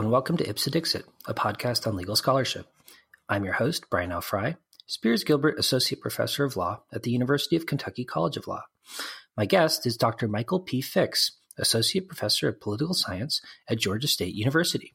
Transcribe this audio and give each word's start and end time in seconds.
and 0.00 0.10
welcome 0.10 0.38
to 0.38 0.48
Ipse 0.48 0.64
Dixit, 0.64 1.04
a 1.26 1.34
podcast 1.34 1.86
on 1.86 1.94
legal 1.94 2.16
scholarship. 2.16 2.66
I'm 3.28 3.44
your 3.44 3.52
host, 3.52 3.90
Brian 3.90 4.12
L. 4.12 4.22
Frye, 4.22 4.56
Spears 4.86 5.24
Gilbert 5.24 5.58
Associate 5.58 6.00
Professor 6.00 6.42
of 6.42 6.56
Law 6.56 6.84
at 6.90 7.02
the 7.02 7.10
University 7.10 7.54
of 7.54 7.66
Kentucky 7.66 8.06
College 8.06 8.38
of 8.38 8.46
Law. 8.46 8.62
My 9.36 9.44
guest 9.44 9.84
is 9.84 9.98
Dr. 9.98 10.26
Michael 10.26 10.60
P. 10.60 10.80
Fix, 10.80 11.32
Associate 11.58 12.08
Professor 12.08 12.48
of 12.48 12.62
Political 12.62 12.94
Science 12.94 13.42
at 13.68 13.78
Georgia 13.78 14.08
State 14.08 14.34
University. 14.34 14.94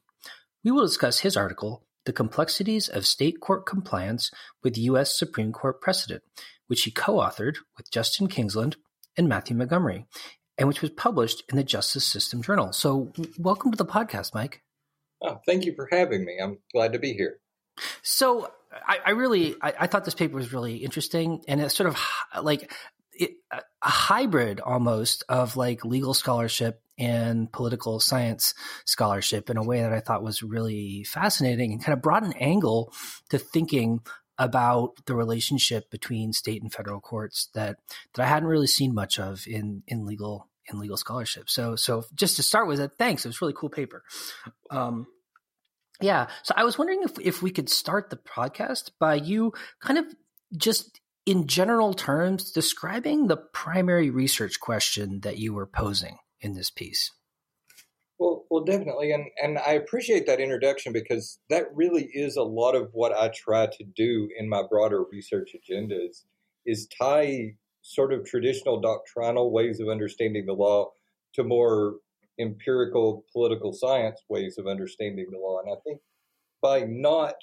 We 0.64 0.72
will 0.72 0.84
discuss 0.84 1.20
his 1.20 1.36
article, 1.36 1.86
The 2.04 2.12
Complexities 2.12 2.88
of 2.88 3.06
State 3.06 3.38
Court 3.40 3.64
Compliance 3.64 4.32
with 4.64 4.76
U.S. 4.76 5.16
Supreme 5.16 5.52
Court 5.52 5.80
Precedent, 5.80 6.24
which 6.66 6.82
he 6.82 6.90
co 6.90 7.18
authored 7.18 7.58
with 7.76 7.92
Justin 7.92 8.26
Kingsland 8.26 8.74
and 9.16 9.28
Matthew 9.28 9.54
Montgomery, 9.56 10.06
and 10.58 10.66
which 10.66 10.82
was 10.82 10.90
published 10.90 11.44
in 11.48 11.56
the 11.56 11.62
Justice 11.62 12.04
System 12.04 12.42
Journal. 12.42 12.72
So, 12.72 13.12
welcome 13.38 13.70
to 13.70 13.78
the 13.78 13.86
podcast, 13.86 14.34
Mike. 14.34 14.62
Oh, 15.22 15.40
thank 15.46 15.64
you 15.64 15.74
for 15.74 15.88
having 15.90 16.24
me. 16.24 16.38
I'm 16.42 16.58
glad 16.72 16.92
to 16.92 16.98
be 16.98 17.12
here. 17.12 17.38
So, 18.02 18.50
I, 18.72 18.98
I 19.06 19.10
really, 19.10 19.54
I, 19.62 19.72
I, 19.80 19.86
thought 19.86 20.04
this 20.04 20.14
paper 20.14 20.34
was 20.34 20.52
really 20.52 20.76
interesting, 20.76 21.42
and 21.46 21.60
it's 21.60 21.74
sort 21.74 21.88
of 21.88 21.98
like 22.42 22.72
it, 23.12 23.32
a 23.50 23.62
hybrid 23.82 24.60
almost 24.60 25.24
of 25.28 25.56
like 25.56 25.84
legal 25.84 26.14
scholarship 26.14 26.80
and 26.98 27.50
political 27.52 28.00
science 28.00 28.54
scholarship 28.84 29.50
in 29.50 29.56
a 29.56 29.62
way 29.62 29.82
that 29.82 29.92
I 29.92 30.00
thought 30.00 30.22
was 30.22 30.42
really 30.42 31.04
fascinating 31.04 31.72
and 31.72 31.84
kind 31.84 31.94
of 31.94 32.02
brought 32.02 32.24
an 32.24 32.32
angle 32.34 32.92
to 33.30 33.38
thinking 33.38 34.00
about 34.38 35.04
the 35.06 35.14
relationship 35.14 35.90
between 35.90 36.32
state 36.32 36.62
and 36.62 36.72
federal 36.72 37.00
courts 37.00 37.48
that 37.54 37.78
that 38.14 38.22
I 38.22 38.28
hadn't 38.28 38.48
really 38.48 38.66
seen 38.66 38.94
much 38.94 39.18
of 39.18 39.46
in 39.46 39.82
in 39.86 40.06
legal 40.06 40.48
in 40.70 40.78
legal 40.78 40.96
scholarship. 40.96 41.48
So 41.48 41.76
so 41.76 42.04
just 42.14 42.36
to 42.36 42.42
start 42.42 42.68
with, 42.68 42.78
that 42.78 42.98
thanks. 42.98 43.24
It 43.24 43.28
was 43.28 43.40
really 43.40 43.54
cool 43.54 43.70
paper. 43.70 44.02
Um, 44.70 45.06
yeah. 46.00 46.26
So 46.42 46.54
I 46.56 46.64
was 46.64 46.78
wondering 46.78 47.02
if 47.02 47.18
if 47.20 47.42
we 47.42 47.50
could 47.50 47.68
start 47.68 48.10
the 48.10 48.16
podcast 48.16 48.90
by 48.98 49.14
you 49.14 49.52
kind 49.80 49.98
of 49.98 50.06
just 50.56 51.00
in 51.24 51.46
general 51.46 51.92
terms 51.94 52.52
describing 52.52 53.26
the 53.26 53.36
primary 53.36 54.10
research 54.10 54.60
question 54.60 55.20
that 55.20 55.38
you 55.38 55.52
were 55.52 55.66
posing 55.66 56.18
in 56.40 56.54
this 56.54 56.70
piece. 56.70 57.10
Well, 58.18 58.44
well, 58.50 58.64
definitely, 58.64 59.12
and 59.12 59.26
and 59.42 59.58
I 59.58 59.72
appreciate 59.72 60.26
that 60.26 60.40
introduction 60.40 60.92
because 60.92 61.38
that 61.50 61.66
really 61.74 62.08
is 62.14 62.36
a 62.36 62.42
lot 62.42 62.74
of 62.74 62.88
what 62.92 63.12
I 63.12 63.28
try 63.28 63.66
to 63.66 63.84
do 63.84 64.28
in 64.38 64.48
my 64.48 64.62
broader 64.62 65.04
research 65.12 65.54
agendas 65.54 66.22
is 66.64 66.88
tie 66.98 67.56
sort 67.86 68.12
of 68.12 68.24
traditional 68.24 68.80
doctrinal 68.80 69.52
ways 69.52 69.78
of 69.78 69.88
understanding 69.88 70.44
the 70.44 70.52
law 70.52 70.90
to 71.34 71.44
more 71.44 71.94
empirical 72.38 73.24
political 73.32 73.72
science 73.72 74.20
ways 74.28 74.58
of 74.58 74.66
understanding 74.66 75.26
the 75.30 75.38
law. 75.38 75.60
And 75.60 75.72
I 75.72 75.80
think 75.84 76.00
by 76.60 76.80
not 76.80 77.34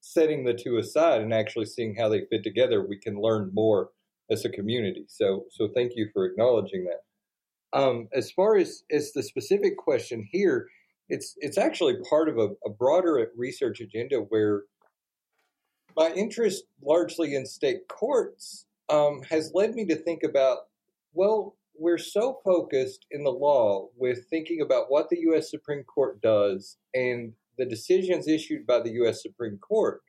setting 0.00 0.44
the 0.44 0.52
two 0.52 0.76
aside 0.76 1.22
and 1.22 1.32
actually 1.32 1.64
seeing 1.64 1.96
how 1.96 2.08
they 2.08 2.26
fit 2.30 2.44
together, 2.44 2.86
we 2.86 2.98
can 2.98 3.20
learn 3.20 3.50
more 3.54 3.88
as 4.30 4.44
a 4.44 4.50
community. 4.50 5.06
So, 5.08 5.46
so 5.50 5.68
thank 5.74 5.92
you 5.96 6.10
for 6.12 6.26
acknowledging 6.26 6.84
that. 6.84 7.78
Um, 7.78 8.08
as 8.12 8.30
far 8.30 8.56
as, 8.56 8.84
as 8.90 9.12
the 9.12 9.22
specific 9.22 9.76
question 9.78 10.28
here, 10.30 10.68
it's 11.08 11.34
it's 11.38 11.56
actually 11.56 11.94
part 12.08 12.28
of 12.28 12.36
a, 12.36 12.48
a 12.66 12.70
broader 12.70 13.30
research 13.34 13.80
agenda 13.80 14.18
where 14.18 14.64
my 15.96 16.10
interest 16.10 16.64
largely 16.82 17.34
in 17.34 17.46
state 17.46 17.88
courts 17.88 18.66
um, 18.90 19.22
has 19.30 19.52
led 19.54 19.74
me 19.74 19.84
to 19.86 19.96
think 19.96 20.22
about 20.22 20.58
well, 21.14 21.56
we're 21.78 21.98
so 21.98 22.40
focused 22.44 23.06
in 23.10 23.24
the 23.24 23.30
law 23.30 23.88
with 23.96 24.26
thinking 24.28 24.60
about 24.60 24.90
what 24.90 25.08
the 25.08 25.20
U.S. 25.20 25.50
Supreme 25.50 25.84
Court 25.84 26.20
does 26.20 26.76
and 26.94 27.32
the 27.56 27.64
decisions 27.64 28.28
issued 28.28 28.66
by 28.66 28.80
the 28.80 28.92
U.S. 28.92 29.22
Supreme 29.22 29.58
Court. 29.58 30.02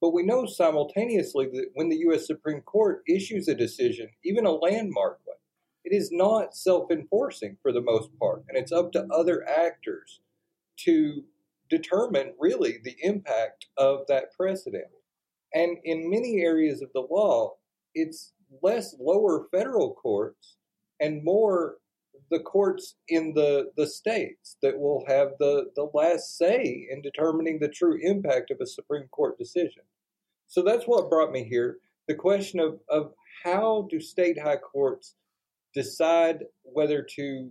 But 0.00 0.12
we 0.12 0.22
know 0.22 0.46
simultaneously 0.46 1.46
that 1.52 1.70
when 1.74 1.88
the 1.88 1.98
U.S. 1.98 2.26
Supreme 2.26 2.60
Court 2.60 3.02
issues 3.08 3.48
a 3.48 3.54
decision, 3.54 4.08
even 4.24 4.44
a 4.44 4.52
landmark 4.52 5.20
one, 5.24 5.36
it 5.84 5.94
is 5.94 6.10
not 6.12 6.54
self 6.54 6.90
enforcing 6.90 7.56
for 7.62 7.72
the 7.72 7.80
most 7.80 8.10
part. 8.18 8.44
And 8.48 8.56
it's 8.56 8.72
up 8.72 8.92
to 8.92 9.06
other 9.10 9.46
actors 9.48 10.20
to 10.80 11.24
determine 11.70 12.34
really 12.38 12.78
the 12.84 12.96
impact 13.02 13.66
of 13.76 14.00
that 14.08 14.34
precedent. 14.36 14.88
And 15.54 15.78
in 15.84 16.10
many 16.10 16.40
areas 16.40 16.82
of 16.82 16.90
the 16.92 17.06
law, 17.10 17.54
it's 17.94 18.32
less 18.62 18.94
lower 19.00 19.46
federal 19.50 19.94
courts 19.94 20.56
and 21.00 21.24
more 21.24 21.76
the 22.30 22.40
courts 22.40 22.96
in 23.08 23.34
the, 23.34 23.70
the 23.76 23.86
states 23.86 24.56
that 24.62 24.78
will 24.78 25.04
have 25.06 25.30
the, 25.38 25.66
the 25.76 25.88
last 25.94 26.38
say 26.38 26.88
in 26.90 27.02
determining 27.02 27.58
the 27.58 27.68
true 27.68 27.98
impact 28.02 28.50
of 28.50 28.58
a 28.60 28.66
Supreme 28.66 29.06
Court 29.08 29.38
decision. 29.38 29.82
So 30.46 30.62
that's 30.62 30.84
what 30.84 31.10
brought 31.10 31.32
me 31.32 31.44
here. 31.44 31.78
The 32.08 32.14
question 32.14 32.60
of, 32.60 32.78
of 32.88 33.12
how 33.42 33.88
do 33.90 34.00
state 34.00 34.40
high 34.40 34.56
courts 34.56 35.14
decide 35.74 36.44
whether 36.62 37.06
to 37.16 37.50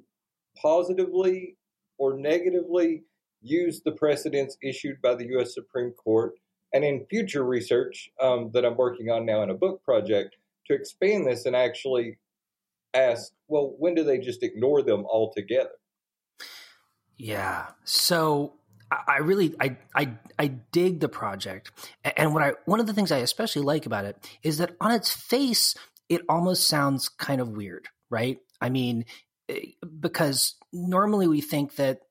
positively 0.61 1.57
or 1.97 2.17
negatively 2.17 3.03
use 3.41 3.81
the 3.83 3.91
precedents 3.91 4.57
issued 4.63 5.01
by 5.01 5.15
the 5.15 5.27
U.S. 5.27 5.53
Supreme 5.53 5.91
Court, 5.91 6.33
and 6.73 6.83
in 6.83 7.05
future 7.09 7.43
research 7.43 8.11
um, 8.21 8.49
that 8.53 8.65
I'm 8.65 8.75
working 8.75 9.09
on 9.09 9.25
now 9.25 9.43
in 9.43 9.49
a 9.49 9.53
book 9.53 9.83
project 9.83 10.35
to 10.67 10.73
expand 10.73 11.27
this 11.27 11.45
and 11.45 11.55
actually 11.55 12.17
ask, 12.93 13.31
well, 13.47 13.75
when 13.77 13.95
do 13.95 14.03
they 14.03 14.17
just 14.17 14.43
ignore 14.43 14.81
them 14.81 15.05
altogether? 15.05 15.69
Yeah. 17.15 17.67
So 17.83 18.53
I 19.07 19.19
really 19.19 19.55
I 19.59 19.77
I 19.95 20.13
I 20.37 20.47
dig 20.47 20.99
the 20.99 21.09
project, 21.09 21.71
and 22.03 22.33
what 22.33 22.43
I 22.43 22.53
one 22.65 22.79
of 22.79 22.87
the 22.87 22.93
things 22.93 23.11
I 23.11 23.17
especially 23.17 23.63
like 23.63 23.85
about 23.85 24.05
it 24.05 24.17
is 24.43 24.57
that 24.57 24.75
on 24.81 24.91
its 24.91 25.11
face 25.11 25.75
it 26.09 26.21
almost 26.27 26.67
sounds 26.67 27.09
kind 27.09 27.41
of 27.41 27.49
weird, 27.49 27.87
right? 28.09 28.39
I 28.61 28.69
mean, 28.69 29.05
eh, 29.49 29.71
because 29.99 30.55
normally 30.71 31.27
we 31.27 31.41
think 31.41 31.75
that 31.75 32.01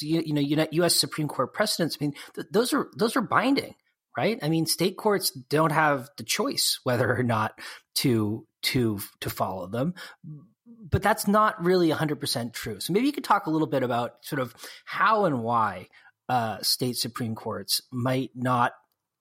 you 0.00 0.32
know 0.32 0.66
U.S. 0.70 0.94
Supreme 0.94 1.28
Court 1.28 1.52
precedents. 1.52 1.96
I 2.00 2.04
mean, 2.04 2.14
those 2.50 2.72
are 2.72 2.88
those 2.96 3.16
are 3.16 3.22
binding, 3.22 3.74
right? 4.16 4.38
I 4.42 4.48
mean, 4.48 4.66
state 4.66 4.96
courts 4.96 5.30
don't 5.30 5.72
have 5.72 6.10
the 6.16 6.24
choice 6.24 6.80
whether 6.84 7.14
or 7.14 7.22
not 7.22 7.58
to 7.96 8.46
to 8.62 9.00
to 9.20 9.30
follow 9.30 9.66
them. 9.66 9.94
But 10.88 11.02
that's 11.02 11.26
not 11.26 11.64
really 11.64 11.90
100% 11.90 12.52
true. 12.52 12.80
So 12.80 12.92
maybe 12.92 13.06
you 13.06 13.12
could 13.12 13.24
talk 13.24 13.46
a 13.46 13.50
little 13.50 13.66
bit 13.66 13.82
about 13.82 14.24
sort 14.24 14.40
of 14.40 14.54
how 14.84 15.24
and 15.24 15.42
why 15.42 15.88
uh, 16.28 16.58
state 16.62 16.96
supreme 16.96 17.34
courts 17.34 17.82
might 17.90 18.30
not 18.34 18.72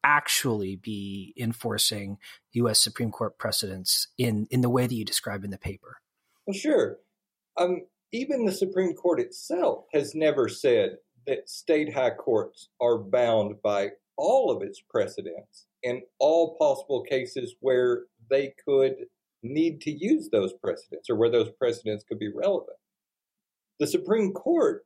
actually 0.05 0.75
be 0.75 1.33
enforcing 1.37 2.17
U.S. 2.53 2.79
Supreme 2.79 3.11
Court 3.11 3.37
precedents 3.39 4.07
in 4.17 4.47
in 4.51 4.61
the 4.61 4.69
way 4.69 4.85
that 4.85 4.93
you 4.93 5.03
describe 5.03 5.43
in 5.43 5.49
the 5.49 5.57
paper? 5.57 5.97
Well, 6.45 6.53
sure. 6.53 6.97
Um, 7.57 7.87
even 8.11 8.45
the 8.45 8.51
Supreme 8.51 8.93
Court 8.93 9.19
itself 9.19 9.85
has 9.93 10.15
never 10.15 10.47
said 10.47 10.97
that 11.27 11.49
state 11.49 11.93
high 11.93 12.11
courts 12.11 12.69
are 12.79 12.97
bound 12.97 13.61
by 13.63 13.89
all 14.17 14.51
of 14.51 14.61
its 14.61 14.81
precedents 14.89 15.67
in 15.83 16.01
all 16.19 16.57
possible 16.57 17.03
cases 17.03 17.55
where 17.59 18.03
they 18.29 18.53
could 18.65 18.95
need 19.43 19.81
to 19.81 19.91
use 19.91 20.29
those 20.31 20.53
precedents 20.53 21.09
or 21.09 21.15
where 21.15 21.29
those 21.29 21.51
precedents 21.59 22.03
could 22.07 22.19
be 22.19 22.31
relevant. 22.33 22.77
The 23.79 23.87
Supreme 23.87 24.31
Court 24.31 24.85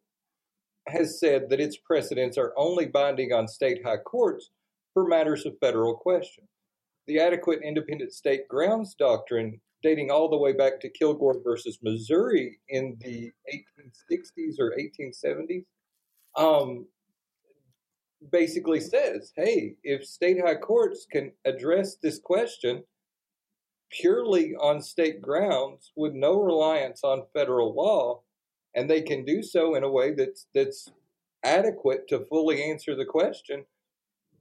has 0.87 1.19
said 1.19 1.49
that 1.49 1.59
its 1.59 1.77
precedents 1.77 2.37
are 2.37 2.53
only 2.57 2.85
binding 2.85 3.31
on 3.31 3.47
state 3.47 3.85
high 3.85 3.97
courts 3.97 4.49
for 4.93 5.07
matters 5.07 5.45
of 5.45 5.53
federal 5.61 5.95
question. 5.95 6.48
The 7.09 7.19
adequate 7.19 7.61
independent 7.63 8.13
state 8.13 8.47
grounds 8.47 8.93
doctrine, 8.93 9.59
dating 9.81 10.11
all 10.11 10.29
the 10.29 10.37
way 10.37 10.53
back 10.53 10.79
to 10.81 10.89
Kilgore 10.89 11.41
versus 11.43 11.79
Missouri 11.81 12.59
in 12.69 12.97
the 13.01 13.31
1860s 13.51 14.59
or 14.59 14.77
1870s, 14.77 15.65
um, 16.35 16.85
basically 18.31 18.79
says 18.79 19.33
hey, 19.35 19.73
if 19.83 20.05
state 20.05 20.39
high 20.39 20.53
courts 20.53 21.07
can 21.11 21.31
address 21.45 21.95
this 21.95 22.19
question 22.19 22.83
purely 23.89 24.53
on 24.53 24.79
state 24.79 25.19
grounds 25.19 25.91
with 25.95 26.13
no 26.13 26.39
reliance 26.39 27.03
on 27.03 27.23
federal 27.33 27.73
law, 27.73 28.21
and 28.75 28.87
they 28.87 29.01
can 29.01 29.25
do 29.25 29.41
so 29.41 29.73
in 29.73 29.83
a 29.83 29.89
way 29.89 30.13
that's 30.13 30.45
that's 30.53 30.91
adequate 31.43 32.07
to 32.09 32.19
fully 32.25 32.61
answer 32.61 32.95
the 32.95 33.03
question, 33.03 33.65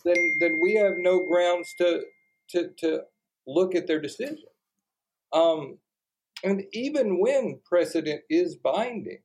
then 0.04 0.36
then 0.38 0.60
we 0.62 0.74
have 0.74 0.98
no 0.98 1.26
grounds 1.26 1.74
to 1.78 2.02
to 2.50 2.70
to 2.78 3.02
look 3.46 3.74
at 3.74 3.86
their 3.86 4.00
decision. 4.00 4.46
Um, 5.32 5.78
and 6.44 6.64
even 6.72 7.20
when 7.20 7.60
precedent 7.64 8.22
is 8.30 8.56
binding, 8.56 9.22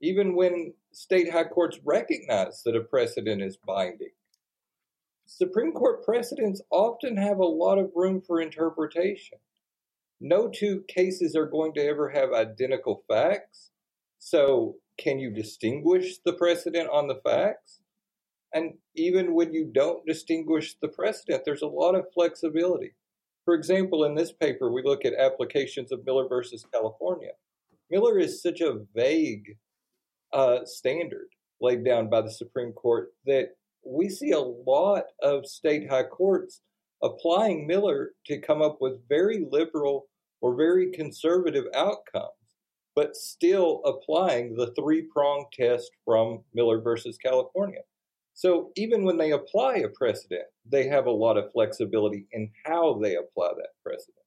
even 0.00 0.34
when 0.34 0.74
state 0.92 1.30
high 1.30 1.44
courts 1.44 1.78
recognize 1.84 2.62
that 2.64 2.76
a 2.76 2.80
precedent 2.80 3.42
is 3.42 3.56
binding, 3.56 4.10
Supreme 5.26 5.72
Court 5.72 6.04
precedents 6.04 6.62
often 6.70 7.16
have 7.16 7.38
a 7.38 7.44
lot 7.44 7.78
of 7.78 7.90
room 7.94 8.22
for 8.24 8.40
interpretation. 8.40 9.38
No 10.20 10.48
two 10.48 10.84
cases 10.88 11.36
are 11.36 11.46
going 11.46 11.74
to 11.74 11.84
ever 11.84 12.08
have 12.08 12.32
identical 12.32 13.02
facts. 13.08 13.70
So 14.18 14.76
can 14.96 15.18
you 15.18 15.30
distinguish 15.30 16.18
the 16.24 16.32
precedent 16.32 16.88
on 16.88 17.08
the 17.08 17.20
facts? 17.22 17.80
And 18.56 18.72
even 18.94 19.34
when 19.34 19.52
you 19.52 19.70
don't 19.70 20.06
distinguish 20.06 20.76
the 20.80 20.88
precedent, 20.88 21.42
there's 21.44 21.60
a 21.60 21.66
lot 21.66 21.94
of 21.94 22.06
flexibility. 22.14 22.94
For 23.44 23.52
example, 23.52 24.04
in 24.04 24.14
this 24.14 24.32
paper, 24.32 24.72
we 24.72 24.82
look 24.82 25.04
at 25.04 25.12
applications 25.12 25.92
of 25.92 26.06
Miller 26.06 26.26
versus 26.26 26.64
California. 26.72 27.32
Miller 27.90 28.18
is 28.18 28.42
such 28.42 28.62
a 28.62 28.80
vague 28.94 29.58
uh, 30.32 30.60
standard 30.64 31.28
laid 31.60 31.84
down 31.84 32.08
by 32.08 32.22
the 32.22 32.30
Supreme 32.30 32.72
Court 32.72 33.10
that 33.26 33.50
we 33.84 34.08
see 34.08 34.30
a 34.30 34.40
lot 34.40 35.04
of 35.20 35.44
state 35.44 35.90
high 35.90 36.04
courts 36.04 36.62
applying 37.02 37.66
Miller 37.66 38.12
to 38.24 38.40
come 38.40 38.62
up 38.62 38.78
with 38.80 39.06
very 39.06 39.46
liberal 39.52 40.06
or 40.40 40.56
very 40.56 40.92
conservative 40.92 41.66
outcomes, 41.74 42.56
but 42.94 43.16
still 43.16 43.82
applying 43.84 44.56
the 44.56 44.72
three 44.78 45.02
prong 45.02 45.44
test 45.52 45.90
from 46.06 46.40
Miller 46.54 46.80
versus 46.80 47.18
California. 47.18 47.82
So 48.36 48.70
even 48.76 49.04
when 49.04 49.16
they 49.16 49.32
apply 49.32 49.76
a 49.76 49.88
precedent, 49.88 50.44
they 50.70 50.88
have 50.88 51.06
a 51.06 51.10
lot 51.10 51.38
of 51.38 51.50
flexibility 51.52 52.26
in 52.30 52.50
how 52.66 52.98
they 53.02 53.16
apply 53.16 53.48
that 53.56 53.70
precedent. 53.82 54.18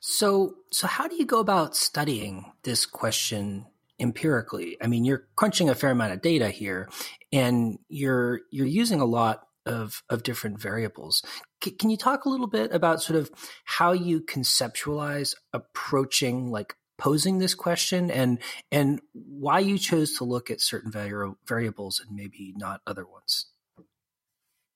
So, 0.00 0.54
so 0.72 0.86
how 0.86 1.06
do 1.06 1.16
you 1.16 1.26
go 1.26 1.38
about 1.38 1.76
studying 1.76 2.46
this 2.62 2.86
question 2.86 3.66
empirically? 3.98 4.78
I 4.80 4.86
mean, 4.86 5.04
you're 5.04 5.28
crunching 5.36 5.68
a 5.68 5.74
fair 5.74 5.90
amount 5.90 6.14
of 6.14 6.22
data 6.22 6.48
here, 6.48 6.88
and 7.30 7.78
you're 7.90 8.40
you're 8.50 8.66
using 8.66 9.02
a 9.02 9.06
lot 9.06 9.46
of 9.66 10.02
of 10.08 10.22
different 10.22 10.58
variables. 10.58 11.22
C- 11.62 11.72
can 11.72 11.90
you 11.90 11.98
talk 11.98 12.24
a 12.24 12.30
little 12.30 12.46
bit 12.46 12.72
about 12.72 13.02
sort 13.02 13.18
of 13.18 13.30
how 13.64 13.92
you 13.92 14.22
conceptualize 14.22 15.34
approaching 15.52 16.50
like 16.50 16.74
posing 17.00 17.38
this 17.38 17.54
question 17.54 18.10
and 18.10 18.38
and 18.70 19.00
why 19.12 19.58
you 19.58 19.78
chose 19.78 20.16
to 20.18 20.24
look 20.24 20.50
at 20.50 20.60
certain 20.60 20.92
vari- 20.92 21.34
variables 21.46 21.98
and 21.98 22.14
maybe 22.14 22.54
not 22.56 22.82
other 22.86 23.04
ones? 23.06 23.46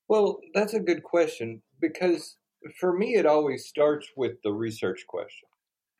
Well, 0.07 0.39
that's 0.53 0.73
a 0.73 0.79
good 0.79 1.03
question 1.03 1.61
because 1.79 2.37
for 2.79 2.97
me 2.97 3.15
it 3.15 3.25
always 3.25 3.65
starts 3.65 4.07
with 4.17 4.41
the 4.43 4.51
research 4.51 5.05
question. 5.07 5.47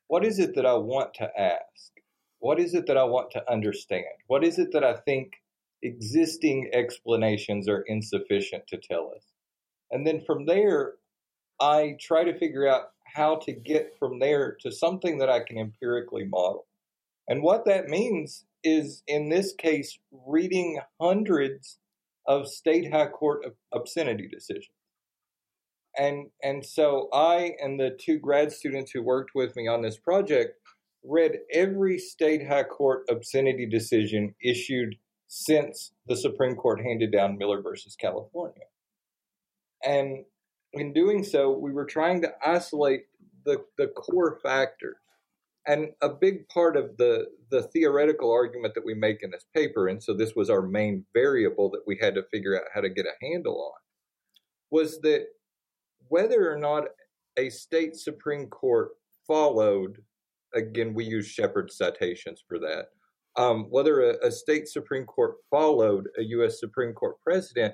What 0.08 0.26
is 0.26 0.40
it 0.40 0.56
that 0.56 0.66
I 0.66 0.74
want 0.74 1.14
to 1.16 1.30
ask? 1.40 1.92
What 2.40 2.60
is 2.60 2.74
it 2.74 2.88
that 2.88 2.98
I 2.98 3.04
want 3.04 3.32
to 3.32 3.52
understand? 3.52 4.06
What 4.28 4.44
is 4.44 4.60
it 4.60 4.72
that 4.74 4.84
I 4.84 4.96
think 4.98 5.34
existing 5.82 6.70
explanations 6.74 7.70
are 7.70 7.84
insufficient 7.88 8.68
to 8.68 8.78
tell 8.78 9.12
us? 9.16 9.24
And 9.92 10.06
then 10.06 10.22
from 10.26 10.46
there, 10.46 10.94
I 11.60 11.96
try 12.00 12.24
to 12.24 12.38
figure 12.38 12.68
out 12.68 12.95
how 13.16 13.38
to 13.38 13.54
get 13.54 13.94
from 13.98 14.20
there 14.20 14.58
to 14.60 14.72
something 14.72 15.20
that 15.20 15.30
I 15.30 15.40
can 15.40 15.58
empirically 15.58 16.26
model. 16.26 16.68
And 17.28 17.42
what 17.42 17.66
that 17.66 17.88
means 17.88 18.46
is, 18.64 19.04
in 19.08 19.30
this 19.30 19.54
case, 19.54 19.98
reading 20.12 20.80
hundreds 21.00 21.80
of 22.28 22.48
state 22.48 22.92
high 22.92 23.08
court 23.08 23.46
obscenity 23.74 24.28
decisions. 24.28 24.70
And, 25.98 26.28
and 26.44 26.66
so 26.66 27.08
I 27.14 27.54
and 27.62 27.80
the 27.80 27.98
two 27.98 28.20
grad 28.20 28.52
students 28.52 28.92
who 28.92 29.02
worked 29.02 29.32
with 29.34 29.56
me 29.56 29.68
on 29.68 29.82
this 29.82 29.98
project 29.98 30.58
read 31.04 31.38
every 31.54 31.98
state 31.98 32.48
high 32.48 32.64
court 32.64 33.06
obscenity 33.10 33.66
decision 33.66 34.36
issued 34.44 34.96
since 35.28 35.94
the 36.06 36.18
Supreme 36.18 36.56
Court 36.56 36.82
handed 36.82 37.12
down 37.14 37.38
Miller 37.38 37.62
versus 37.62 37.96
California. 37.96 38.66
And 39.86 40.26
in 40.76 40.94
doing 40.94 41.24
so, 41.24 41.52
we 41.52 41.72
were 41.72 41.86
trying 41.86 42.22
to 42.22 42.34
isolate 42.46 43.06
the, 43.46 43.64
the 43.78 43.88
core 43.88 44.40
factors. 44.44 44.98
And 45.68 45.90
a 46.02 46.10
big 46.10 46.48
part 46.50 46.78
of 46.78 46.98
the, 46.98 47.26
the 47.50 47.64
theoretical 47.64 48.32
argument 48.32 48.76
that 48.76 48.86
we 48.86 48.94
make 48.94 49.24
in 49.24 49.32
this 49.32 49.46
paper, 49.56 49.88
and 49.88 50.04
so 50.04 50.14
this 50.14 50.34
was 50.36 50.50
our 50.50 50.62
main 50.62 51.06
variable 51.14 51.72
that 51.72 51.82
we 51.88 51.98
had 52.00 52.14
to 52.16 52.26
figure 52.32 52.56
out 52.56 52.66
how 52.74 52.82
to 52.82 52.90
get 52.90 53.08
a 53.08 53.26
handle 53.26 53.74
on, 53.74 53.80
was 54.70 55.00
that 55.02 55.26
whether 56.08 56.52
or 56.52 56.60
not 56.60 56.84
a 57.38 57.50
state 57.50 57.96
Supreme 57.96 58.48
Court 58.48 58.90
followed, 59.28 60.04
again, 60.54 60.94
we 60.94 61.04
use 61.04 61.26
Shepard 61.26 61.72
citations 61.72 62.44
for 62.48 62.60
that, 62.60 62.86
um, 63.36 63.66
whether 63.70 64.02
a, 64.02 64.28
a 64.28 64.32
state 64.32 64.68
Supreme 64.68 65.06
Court 65.06 65.36
followed 65.50 66.08
a 66.20 66.24
U.S. 66.24 66.60
Supreme 66.60 66.94
Court 66.94 67.16
precedent 67.24 67.74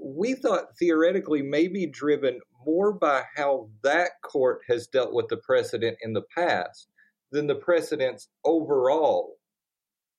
we 0.00 0.34
thought 0.34 0.76
theoretically 0.78 1.42
may 1.42 1.68
be 1.68 1.86
driven 1.86 2.40
more 2.66 2.92
by 2.92 3.22
how 3.36 3.68
that 3.82 4.10
court 4.22 4.60
has 4.68 4.86
dealt 4.86 5.12
with 5.12 5.28
the 5.28 5.36
precedent 5.38 5.96
in 6.02 6.12
the 6.12 6.24
past 6.36 6.88
than 7.30 7.46
the 7.46 7.54
precedent's 7.54 8.28
overall 8.44 9.36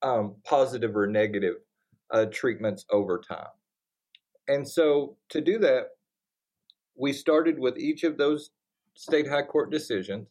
um, 0.01 0.35
positive 0.43 0.95
or 0.95 1.07
negative 1.07 1.55
uh, 2.11 2.25
treatments 2.31 2.85
over 2.91 3.19
time. 3.19 3.47
And 4.47 4.67
so 4.67 5.17
to 5.29 5.41
do 5.41 5.57
that, 5.59 5.87
we 6.95 7.13
started 7.13 7.57
with 7.59 7.77
each 7.77 8.03
of 8.03 8.17
those 8.17 8.51
state 8.95 9.27
high 9.27 9.41
court 9.41 9.71
decisions 9.71 10.27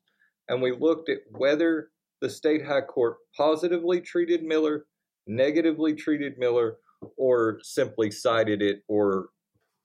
and 0.48 0.60
we 0.60 0.72
looked 0.72 1.08
at 1.08 1.18
whether 1.30 1.90
the 2.20 2.28
state 2.30 2.64
high 2.64 2.82
court 2.82 3.16
positively 3.36 4.00
treated 4.00 4.42
Miller, 4.42 4.86
negatively 5.26 5.94
treated 5.94 6.38
Miller, 6.38 6.76
or 7.16 7.58
simply 7.62 8.10
cited 8.10 8.62
it 8.62 8.82
or 8.88 9.28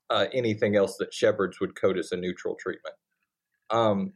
uh, 0.10 0.26
anything 0.34 0.76
else 0.76 0.98
that 0.98 1.14
Shepard's 1.14 1.60
would 1.60 1.80
code 1.80 1.98
as 1.98 2.12
a 2.12 2.18
neutral 2.18 2.56
treatment. 2.56 2.96
Um, 3.70 4.14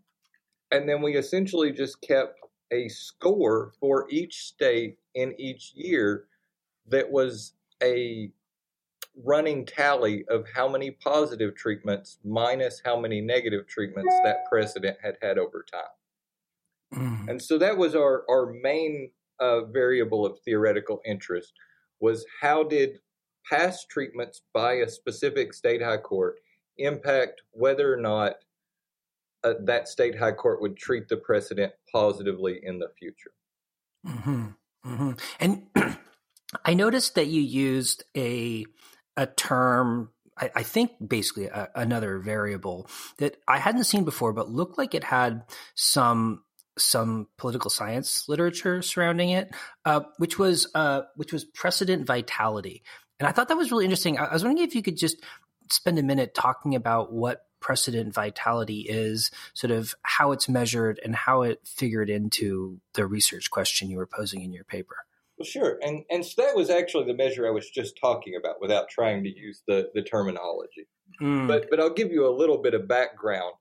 and 0.71 0.89
then 0.89 1.01
we 1.01 1.15
essentially 1.15 1.71
just 1.71 2.01
kept 2.01 2.39
a 2.71 2.87
score 2.89 3.73
for 3.79 4.07
each 4.09 4.39
state 4.45 4.97
in 5.13 5.35
each 5.39 5.73
year 5.75 6.25
that 6.87 7.11
was 7.11 7.53
a 7.81 8.31
running 9.23 9.65
tally 9.65 10.25
of 10.29 10.45
how 10.55 10.67
many 10.67 10.89
positive 10.89 11.55
treatments 11.55 12.17
minus 12.23 12.81
how 12.83 12.99
many 12.99 13.21
negative 13.21 13.67
treatments 13.67 14.13
that 14.23 14.37
president 14.49 14.97
had 15.03 15.15
had 15.21 15.37
over 15.37 15.63
time. 15.71 16.99
Mm. 16.99 17.29
And 17.29 17.41
so 17.41 17.59
that 17.59 17.77
was 17.77 17.95
our, 17.95 18.23
our 18.29 18.53
main 18.61 19.11
uh, 19.39 19.65
variable 19.65 20.25
of 20.25 20.39
theoretical 20.39 21.01
interest 21.05 21.53
was 21.99 22.25
how 22.41 22.63
did 22.63 22.99
past 23.49 23.89
treatments 23.89 24.41
by 24.53 24.73
a 24.73 24.89
specific 24.89 25.53
state 25.53 25.81
high 25.81 25.97
court 25.97 26.39
impact 26.77 27.41
whether 27.51 27.93
or 27.93 27.97
not 27.97 28.33
uh, 29.43 29.53
that 29.65 29.87
state 29.87 30.17
high 30.17 30.31
court 30.31 30.61
would 30.61 30.77
treat 30.77 31.07
the 31.07 31.17
precedent 31.17 31.73
positively 31.91 32.59
in 32.63 32.79
the 32.79 32.89
future. 32.97 33.31
Mm-hmm. 34.07 34.45
Mm-hmm. 34.85 35.11
And 35.39 35.67
I 36.65 36.73
noticed 36.73 37.15
that 37.15 37.27
you 37.27 37.41
used 37.41 38.03
a 38.15 38.65
a 39.17 39.27
term. 39.27 40.09
I, 40.35 40.63
think 40.63 40.93
basically 41.07 41.45
a, 41.45 41.69
another 41.75 42.17
variable 42.17 42.89
that 43.19 43.37
I 43.47 43.59
hadn't 43.59 43.83
seen 43.83 44.03
before, 44.03 44.33
but 44.33 44.49
looked 44.49 44.79
like 44.79 44.95
it 44.95 45.03
had 45.03 45.43
some 45.75 46.41
some 46.77 47.27
political 47.37 47.69
science 47.69 48.27
literature 48.27 48.81
surrounding 48.81 49.29
it, 49.29 49.53
uh, 49.85 50.01
which 50.17 50.39
was 50.39 50.67
uh, 50.73 51.03
which 51.15 51.31
was 51.31 51.45
precedent 51.45 52.07
vitality. 52.07 52.83
And 53.19 53.27
I 53.27 53.31
thought 53.31 53.47
that 53.47 53.57
was 53.57 53.71
really 53.71 53.85
interesting. 53.85 54.17
I 54.17 54.33
was 54.33 54.43
wondering 54.43 54.67
if 54.67 54.75
you 54.75 54.81
could 54.81 54.97
just 54.97 55.23
spend 55.69 55.99
a 55.99 56.03
minute 56.03 56.33
talking 56.33 56.75
about 56.75 57.13
what 57.13 57.45
precedent 57.59 58.13
vitality 58.13 58.81
is, 58.81 59.31
sort 59.53 59.71
of 59.71 59.95
how 60.03 60.33
it's 60.33 60.49
measured 60.49 60.99
and 61.03 61.15
how 61.15 61.43
it 61.43 61.61
figured 61.65 62.09
into 62.09 62.79
the 62.93 63.05
research 63.05 63.49
question 63.49 63.89
you 63.89 63.97
were 63.97 64.07
posing 64.07 64.41
in 64.41 64.51
your 64.51 64.65
paper. 64.65 64.97
Well, 65.37 65.45
sure. 65.45 65.79
And, 65.81 66.03
and 66.11 66.25
so 66.25 66.41
that 66.41 66.55
was 66.55 66.69
actually 66.69 67.05
the 67.05 67.13
measure 67.13 67.47
I 67.47 67.51
was 67.51 67.69
just 67.69 67.97
talking 67.99 68.35
about 68.35 68.61
without 68.61 68.89
trying 68.89 69.23
to 69.23 69.29
use 69.29 69.63
the, 69.67 69.89
the 69.93 70.03
terminology. 70.03 70.87
Mm. 71.21 71.47
But, 71.47 71.69
but 71.69 71.79
I'll 71.79 71.93
give 71.93 72.11
you 72.11 72.27
a 72.27 72.35
little 72.35 72.61
bit 72.61 72.73
of 72.73 72.87
background 72.87 73.53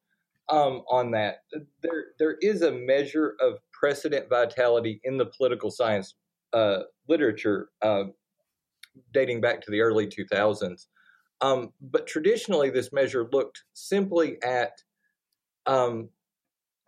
um, 0.49 0.83
on 0.91 1.13
that. 1.13 1.45
There, 1.83 2.07
there 2.19 2.37
is 2.43 2.63
a 2.63 2.73
measure 2.73 3.37
of 3.41 3.59
precedent 3.73 4.29
vitality 4.29 5.01
in 5.05 5.17
the 5.17 5.27
political 5.27 5.71
science 5.71 6.15
uh, 6.53 6.81
literature 7.09 7.69
uh, 7.81 8.05
dating 9.13 9.41
back 9.41 9.61
to 9.63 9.71
the 9.71 9.81
early 9.81 10.07
2000s. 10.07 10.87
Um, 11.41 11.73
but 11.81 12.07
traditionally, 12.07 12.71
this 12.71 12.93
measure 12.93 13.29
looked 13.33 13.63
simply 13.73 14.41
at 14.43 14.73
um, 15.67 16.09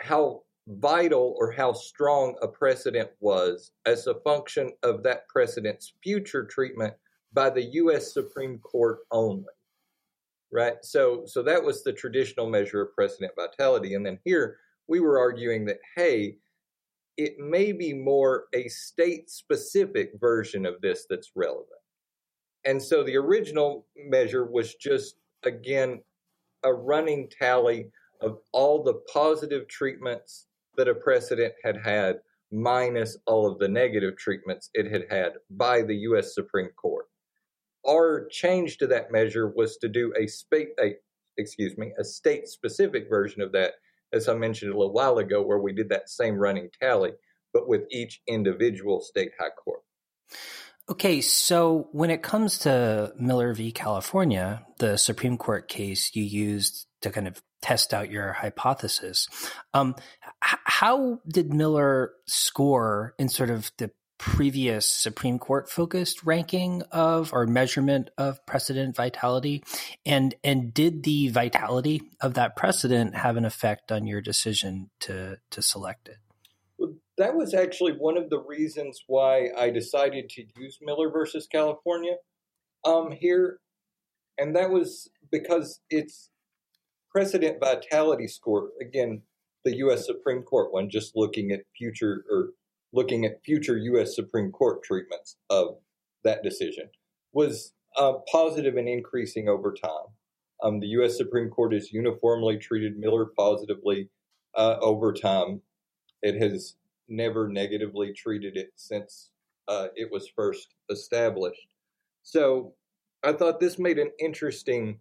how 0.00 0.42
vital 0.68 1.34
or 1.38 1.50
how 1.50 1.72
strong 1.72 2.36
a 2.40 2.48
precedent 2.48 3.10
was 3.20 3.72
as 3.84 4.06
a 4.06 4.20
function 4.20 4.72
of 4.82 5.02
that 5.02 5.28
precedent's 5.28 5.92
future 6.02 6.44
treatment 6.44 6.94
by 7.32 7.50
the 7.50 7.62
U.S. 7.62 8.12
Supreme 8.12 8.58
Court 8.58 9.00
only. 9.10 9.44
Right. 10.52 10.76
So, 10.82 11.24
so 11.26 11.42
that 11.42 11.64
was 11.64 11.82
the 11.82 11.92
traditional 11.92 12.48
measure 12.48 12.82
of 12.82 12.94
precedent 12.94 13.32
vitality. 13.34 13.94
And 13.94 14.06
then 14.06 14.20
here 14.24 14.58
we 14.86 15.00
were 15.00 15.18
arguing 15.18 15.64
that, 15.66 15.78
hey, 15.96 16.36
it 17.16 17.38
may 17.38 17.72
be 17.72 17.92
more 17.92 18.44
a 18.54 18.68
state 18.68 19.30
specific 19.30 20.12
version 20.20 20.64
of 20.64 20.80
this 20.80 21.06
that's 21.10 21.32
relevant. 21.34 21.68
And 22.64 22.82
so 22.82 23.02
the 23.02 23.16
original 23.16 23.86
measure 23.96 24.44
was 24.44 24.74
just, 24.74 25.16
again, 25.44 26.02
a 26.64 26.72
running 26.72 27.28
tally 27.28 27.90
of 28.20 28.38
all 28.52 28.82
the 28.82 29.00
positive 29.12 29.68
treatments 29.68 30.46
that 30.76 30.88
a 30.88 30.94
precedent 30.94 31.54
had 31.62 31.76
had, 31.76 32.20
minus 32.50 33.18
all 33.26 33.50
of 33.50 33.58
the 33.58 33.68
negative 33.68 34.16
treatments 34.16 34.70
it 34.74 34.90
had 34.90 35.04
had 35.10 35.32
by 35.50 35.82
the 35.82 35.96
U.S. 35.96 36.34
Supreme 36.34 36.70
Court. 36.76 37.06
Our 37.86 38.26
change 38.30 38.78
to 38.78 38.86
that 38.86 39.12
measure 39.12 39.48
was 39.48 39.76
to 39.78 39.88
do 39.88 40.12
a, 40.18 40.26
spa- 40.26 40.72
a 40.80 40.94
excuse 41.36 41.76
me, 41.76 41.92
a 41.98 42.04
state 42.04 42.48
specific 42.48 43.08
version 43.08 43.42
of 43.42 43.52
that, 43.52 43.74
as 44.12 44.28
I 44.28 44.34
mentioned 44.34 44.72
a 44.72 44.76
little 44.76 44.92
while 44.92 45.18
ago, 45.18 45.42
where 45.42 45.58
we 45.58 45.72
did 45.72 45.88
that 45.90 46.08
same 46.08 46.36
running 46.36 46.70
tally, 46.80 47.12
but 47.52 47.68
with 47.68 47.82
each 47.90 48.22
individual 48.26 49.00
state 49.00 49.32
high 49.38 49.50
court. 49.50 49.80
Okay, 50.86 51.22
so 51.22 51.88
when 51.92 52.10
it 52.10 52.22
comes 52.22 52.58
to 52.58 53.12
Miller 53.18 53.54
v. 53.54 53.72
California, 53.72 54.66
the 54.78 54.98
Supreme 54.98 55.38
Court 55.38 55.66
case 55.66 56.14
you 56.14 56.22
used 56.22 56.86
to 57.00 57.10
kind 57.10 57.26
of 57.26 57.42
test 57.62 57.94
out 57.94 58.10
your 58.10 58.34
hypothesis, 58.34 59.26
um, 59.72 59.94
h- 59.98 60.58
how 60.64 61.20
did 61.26 61.54
Miller 61.54 62.12
score 62.26 63.14
in 63.18 63.30
sort 63.30 63.48
of 63.48 63.70
the 63.78 63.90
previous 64.18 64.86
Supreme 64.86 65.38
Court 65.38 65.70
focused 65.70 66.22
ranking 66.24 66.82
of 66.92 67.32
or 67.32 67.46
measurement 67.46 68.10
of 68.18 68.44
precedent 68.44 68.94
vitality? 68.94 69.64
And 70.04 70.34
and 70.44 70.74
did 70.74 71.02
the 71.02 71.28
vitality 71.28 72.02
of 72.20 72.34
that 72.34 72.56
precedent 72.56 73.14
have 73.14 73.38
an 73.38 73.46
effect 73.46 73.90
on 73.90 74.06
your 74.06 74.20
decision 74.20 74.90
to 75.00 75.38
to 75.50 75.62
select 75.62 76.08
it? 76.08 76.18
That 77.18 77.36
was 77.36 77.54
actually 77.54 77.92
one 77.92 78.16
of 78.16 78.30
the 78.30 78.40
reasons 78.40 79.04
why 79.06 79.50
I 79.56 79.70
decided 79.70 80.28
to 80.30 80.44
use 80.56 80.78
Miller 80.82 81.10
versus 81.10 81.46
California 81.50 82.16
um, 82.84 83.12
here. 83.12 83.60
And 84.38 84.56
that 84.56 84.70
was 84.70 85.08
because 85.30 85.80
it's 85.90 86.30
precedent 87.10 87.60
vitality 87.60 88.26
score. 88.26 88.70
Again, 88.80 89.22
the 89.64 89.76
U.S. 89.76 90.06
Supreme 90.06 90.42
Court 90.42 90.72
one, 90.72 90.90
just 90.90 91.12
looking 91.14 91.52
at 91.52 91.60
future 91.76 92.24
or 92.30 92.50
looking 92.92 93.24
at 93.24 93.44
future 93.44 93.76
U.S. 93.76 94.14
Supreme 94.14 94.50
Court 94.50 94.82
treatments 94.82 95.36
of 95.50 95.76
that 96.24 96.42
decision, 96.42 96.90
was 97.32 97.72
uh, 97.96 98.14
positive 98.30 98.76
and 98.76 98.88
increasing 98.88 99.48
over 99.48 99.72
time. 99.72 100.08
Um, 100.62 100.80
the 100.80 100.88
U.S. 100.88 101.16
Supreme 101.16 101.48
Court 101.48 101.72
has 101.72 101.92
uniformly 101.92 102.58
treated 102.58 102.98
Miller 102.98 103.26
positively 103.36 104.10
uh, 104.56 104.76
over 104.80 105.12
time. 105.12 105.60
It 106.22 106.40
has 106.40 106.76
never 107.08 107.48
negatively 107.48 108.12
treated 108.12 108.56
it 108.56 108.70
since 108.76 109.30
uh, 109.68 109.88
it 109.94 110.10
was 110.10 110.28
first 110.34 110.74
established. 110.90 111.68
So 112.22 112.74
I 113.22 113.32
thought 113.32 113.60
this 113.60 113.78
made 113.78 113.98
an 113.98 114.10
interesting 114.18 114.98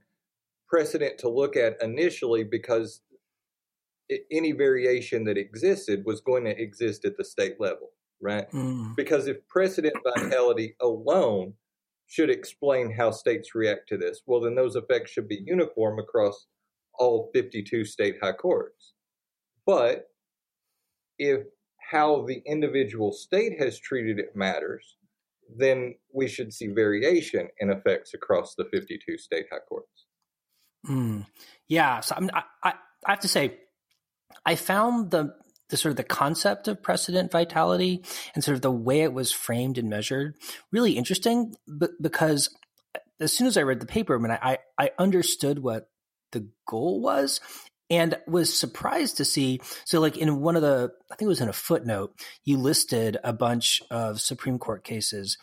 precedent 0.67 1.17
to 1.19 1.29
look 1.29 1.55
at 1.55 1.81
initially 1.81 2.43
because 2.43 3.01
any 4.31 4.51
variation 4.51 5.23
that 5.25 5.37
existed 5.37 6.03
was 6.05 6.21
going 6.21 6.43
to 6.45 6.61
exist 6.61 7.05
at 7.05 7.17
the 7.17 7.23
state 7.23 7.55
level, 7.59 7.89
right? 8.21 8.49
Mm. 8.51 8.95
Because 8.95 9.27
if 9.27 9.47
precedent 9.47 9.95
vitality 10.03 10.75
alone 10.81 11.53
should 12.07 12.29
explain 12.29 12.91
how 12.91 13.11
states 13.11 13.55
react 13.55 13.87
to 13.89 13.97
this, 13.97 14.21
well, 14.25 14.41
then 14.41 14.55
those 14.55 14.75
effects 14.75 15.11
should 15.11 15.27
be 15.27 15.43
uniform 15.45 15.99
across 15.99 16.47
all 16.99 17.29
52 17.33 17.85
state 17.85 18.17
high 18.21 18.33
courts. 18.33 18.93
But 19.65 20.07
if 21.17 21.43
how 21.93 22.25
the 22.27 22.41
individual 22.45 23.11
state 23.11 23.59
has 23.59 23.79
treated 23.79 24.19
it 24.19 24.35
matters, 24.35 24.97
then 25.55 25.95
we 26.13 26.27
should 26.27 26.51
see 26.51 26.67
variation 26.67 27.47
in 27.59 27.69
effects 27.69 28.13
across 28.13 28.55
the 28.55 28.65
52 28.65 29.17
state 29.17 29.45
high 29.51 29.59
courts. 29.69 30.05
Mm. 30.87 31.25
Yeah, 31.67 32.01
so 32.01 32.15
I, 32.33 32.43
I, 32.63 32.73
I 33.05 33.11
have 33.11 33.21
to 33.21 33.27
say, 33.29 33.59
I 34.45 34.55
found 34.55 35.11
the 35.11 35.35
the 35.69 35.77
sort 35.77 35.91
of 35.91 35.95
the 35.95 36.03
concept 36.03 36.67
of 36.67 36.83
precedent 36.83 37.31
vitality 37.31 38.03
and 38.35 38.43
sort 38.43 38.53
of 38.53 38.61
the 38.61 38.69
way 38.69 39.01
it 39.01 39.13
was 39.13 39.31
framed 39.31 39.79
and 39.79 39.89
measured 39.89 40.35
really 40.71 40.91
interesting 40.91 41.55
but 41.65 41.91
because 41.99 42.49
as 43.19 43.31
soon 43.31 43.47
as 43.47 43.57
I 43.57 43.61
read 43.61 43.79
the 43.79 43.85
paper, 43.85 44.15
I 44.15 44.19
mean, 44.19 44.31
I, 44.31 44.59
I 44.77 44.91
understood 44.97 45.59
what 45.59 45.89
the 46.31 46.47
goal 46.67 47.01
was 47.01 47.39
and 47.89 48.17
was 48.27 48.57
surprised 48.57 49.17
to 49.17 49.25
see. 49.25 49.59
So, 49.85 49.99
like 49.99 50.17
in 50.17 50.41
one 50.41 50.55
of 50.55 50.61
the, 50.61 50.91
I 51.11 51.15
think 51.15 51.27
it 51.27 51.27
was 51.27 51.41
in 51.41 51.49
a 51.49 51.53
footnote, 51.53 52.13
you 52.43 52.57
listed 52.57 53.17
a 53.23 53.33
bunch 53.33 53.81
of 53.91 54.21
Supreme 54.21 54.59
Court 54.59 54.83
cases 54.83 55.37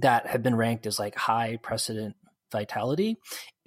that 0.00 0.26
have 0.26 0.42
been 0.42 0.56
ranked 0.56 0.86
as 0.86 0.98
like 0.98 1.16
high 1.16 1.58
precedent 1.62 2.16
vitality. 2.52 3.16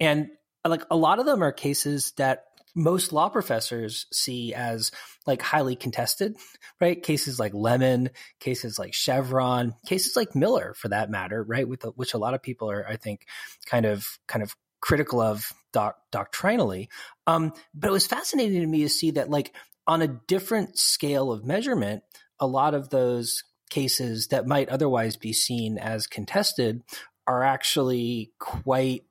And 0.00 0.28
like 0.66 0.82
a 0.90 0.96
lot 0.96 1.18
of 1.18 1.26
them 1.26 1.42
are 1.42 1.52
cases 1.52 2.12
that 2.16 2.44
most 2.74 3.12
law 3.12 3.28
professors 3.28 4.06
see 4.12 4.52
as 4.52 4.90
like 5.26 5.40
highly 5.40 5.76
contested, 5.76 6.36
right? 6.80 7.00
Cases 7.00 7.38
like 7.38 7.54
Lemon, 7.54 8.10
cases 8.40 8.78
like 8.78 8.92
Chevron, 8.92 9.74
cases 9.86 10.16
like 10.16 10.34
Miller, 10.34 10.74
for 10.76 10.88
that 10.88 11.10
matter, 11.10 11.42
right? 11.42 11.68
With 11.68 11.80
the, 11.80 11.90
which 11.90 12.14
a 12.14 12.18
lot 12.18 12.34
of 12.34 12.42
people 12.42 12.70
are, 12.70 12.86
I 12.88 12.96
think, 12.96 13.26
kind 13.66 13.86
of 13.86 14.18
kind 14.26 14.42
of 14.42 14.56
critical 14.84 15.18
of 15.18 15.50
doc, 15.72 15.96
doctrinally. 16.12 16.90
Um, 17.26 17.54
but 17.74 17.88
it 17.88 17.92
was 17.92 18.06
fascinating 18.06 18.60
to 18.60 18.66
me 18.66 18.82
to 18.82 18.88
see 18.90 19.12
that, 19.12 19.30
like, 19.30 19.54
on 19.86 20.02
a 20.02 20.20
different 20.28 20.78
scale 20.78 21.32
of 21.32 21.42
measurement, 21.42 22.02
a 22.38 22.46
lot 22.46 22.74
of 22.74 22.90
those 22.90 23.42
cases 23.70 24.28
that 24.28 24.46
might 24.46 24.68
otherwise 24.68 25.16
be 25.16 25.32
seen 25.32 25.78
as 25.78 26.06
contested 26.06 26.82
are 27.26 27.42
actually 27.42 28.32
quite 28.38 29.04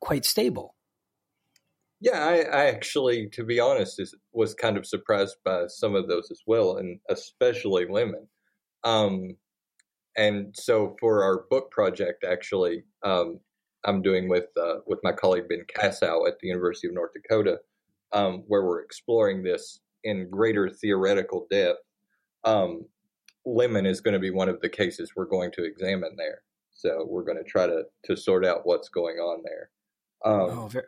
quite 0.00 0.24
stable. 0.24 0.74
Yeah, 2.00 2.18
I, 2.18 2.38
I, 2.40 2.66
actually, 2.66 3.28
to 3.34 3.44
be 3.44 3.60
honest, 3.60 4.00
is, 4.00 4.16
was 4.32 4.54
kind 4.54 4.76
of 4.76 4.86
surprised 4.86 5.36
by 5.44 5.66
some 5.68 5.94
of 5.94 6.08
those 6.08 6.28
as 6.32 6.40
well, 6.44 6.76
and 6.76 6.98
especially 7.08 7.86
Lemon. 7.88 8.26
Um, 8.82 9.36
and 10.16 10.54
so 10.56 10.96
for 10.98 11.22
our 11.22 11.44
book 11.50 11.70
project, 11.70 12.24
actually, 12.24 12.84
um, 13.04 13.40
I'm 13.84 14.02
doing 14.02 14.28
with 14.28 14.46
uh, 14.60 14.80
with 14.86 15.00
my 15.02 15.12
colleague 15.12 15.48
Ben 15.48 15.64
Kassow 15.74 16.28
at 16.28 16.38
the 16.40 16.48
University 16.48 16.88
of 16.88 16.94
North 16.94 17.12
Dakota, 17.14 17.58
um, 18.12 18.44
where 18.46 18.64
we're 18.64 18.82
exploring 18.82 19.42
this 19.42 19.80
in 20.04 20.28
greater 20.30 20.68
theoretical 20.68 21.46
depth. 21.50 21.80
Um, 22.44 22.86
Lemon 23.46 23.86
is 23.86 24.00
going 24.00 24.14
to 24.14 24.20
be 24.20 24.30
one 24.30 24.48
of 24.48 24.60
the 24.60 24.68
cases 24.68 25.12
we're 25.16 25.24
going 25.24 25.50
to 25.52 25.64
examine 25.64 26.14
there. 26.16 26.42
So 26.72 27.06
we're 27.08 27.24
going 27.24 27.38
to 27.38 27.50
try 27.50 27.66
to 27.66 27.84
to 28.04 28.16
sort 28.16 28.44
out 28.44 28.60
what's 28.64 28.88
going 28.88 29.16
on 29.16 29.42
there. 29.44 29.70
Um, 30.24 30.58
oh, 30.58 30.68
very... 30.68 30.84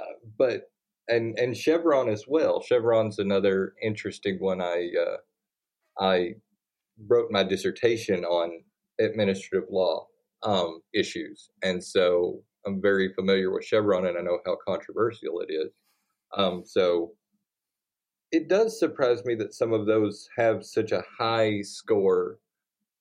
uh, 0.00 0.04
but 0.38 0.70
and 1.08 1.38
and 1.38 1.56
Chevron 1.56 2.08
as 2.08 2.24
well. 2.26 2.62
Chevron's 2.62 3.18
another 3.18 3.74
interesting 3.82 4.38
one. 4.40 4.62
I 4.62 4.90
uh, 4.98 6.04
I 6.04 6.34
wrote 7.06 7.30
my 7.30 7.42
dissertation 7.42 8.24
on 8.24 8.62
administrative 8.98 9.68
law 9.70 10.06
um, 10.42 10.80
issues. 10.94 11.50
And 11.62 11.82
so 11.82 12.40
I'm 12.66 12.80
very 12.80 13.12
familiar 13.14 13.52
with 13.52 13.64
Chevron 13.64 14.06
and 14.06 14.18
I 14.18 14.22
know 14.22 14.38
how 14.44 14.56
controversial 14.66 15.40
it 15.40 15.52
is. 15.52 15.72
Um, 16.36 16.62
so 16.64 17.12
it 18.32 18.48
does 18.48 18.78
surprise 18.78 19.24
me 19.24 19.34
that 19.36 19.54
some 19.54 19.72
of 19.72 19.86
those 19.86 20.28
have 20.36 20.64
such 20.64 20.92
a 20.92 21.04
high 21.18 21.62
score. 21.62 22.38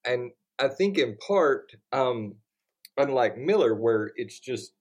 And 0.05 0.31
I 0.59 0.67
think 0.67 0.97
in 0.97 1.17
part, 1.17 1.75
um, 1.91 2.35
unlike 2.97 3.37
Miller, 3.37 3.75
where 3.75 4.11
it's 4.15 4.39
just, 4.39 4.73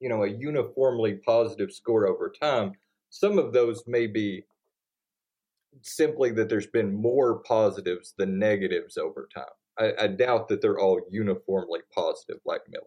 you 0.00 0.08
know, 0.08 0.22
a 0.22 0.28
uniformly 0.28 1.14
positive 1.26 1.72
score 1.72 2.06
over 2.06 2.32
time, 2.40 2.72
some 3.10 3.38
of 3.38 3.52
those 3.52 3.82
may 3.86 4.06
be 4.06 4.44
simply 5.82 6.30
that 6.32 6.48
there's 6.48 6.66
been 6.66 6.94
more 6.94 7.40
positives 7.42 8.14
than 8.16 8.38
negatives 8.38 8.96
over 8.96 9.28
time. 9.34 9.44
I, 9.78 9.92
I 10.00 10.06
doubt 10.08 10.48
that 10.48 10.60
they're 10.60 10.78
all 10.78 11.00
uniformly 11.10 11.80
positive 11.94 12.40
like 12.44 12.62
Miller. 12.68 12.84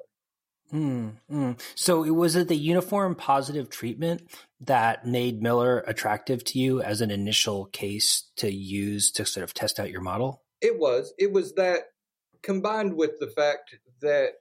Mm, 0.74 1.14
mm. 1.30 1.60
So 1.76 2.02
was 2.14 2.36
it 2.36 2.48
the 2.48 2.56
uniform 2.56 3.16
positive 3.16 3.70
treatment 3.70 4.24
that 4.62 5.06
made 5.06 5.42
Miller 5.42 5.80
attractive 5.86 6.44
to 6.46 6.60
you 6.60 6.82
as 6.82 7.02
an 7.02 7.12
initial 7.12 7.66
case 7.66 8.30
to 8.38 8.50
use 8.52 9.12
to 9.12 9.26
sort 9.26 9.44
of 9.44 9.54
test 9.54 9.80
out 9.80 9.92
your 9.92 10.02
model? 10.02 10.44
It 10.62 10.80
was. 10.80 11.14
It 11.18 11.34
was 11.34 11.56
that 11.56 11.90
combined 12.42 12.96
with 12.96 13.20
the 13.20 13.28
fact 13.28 13.76
that 14.02 14.36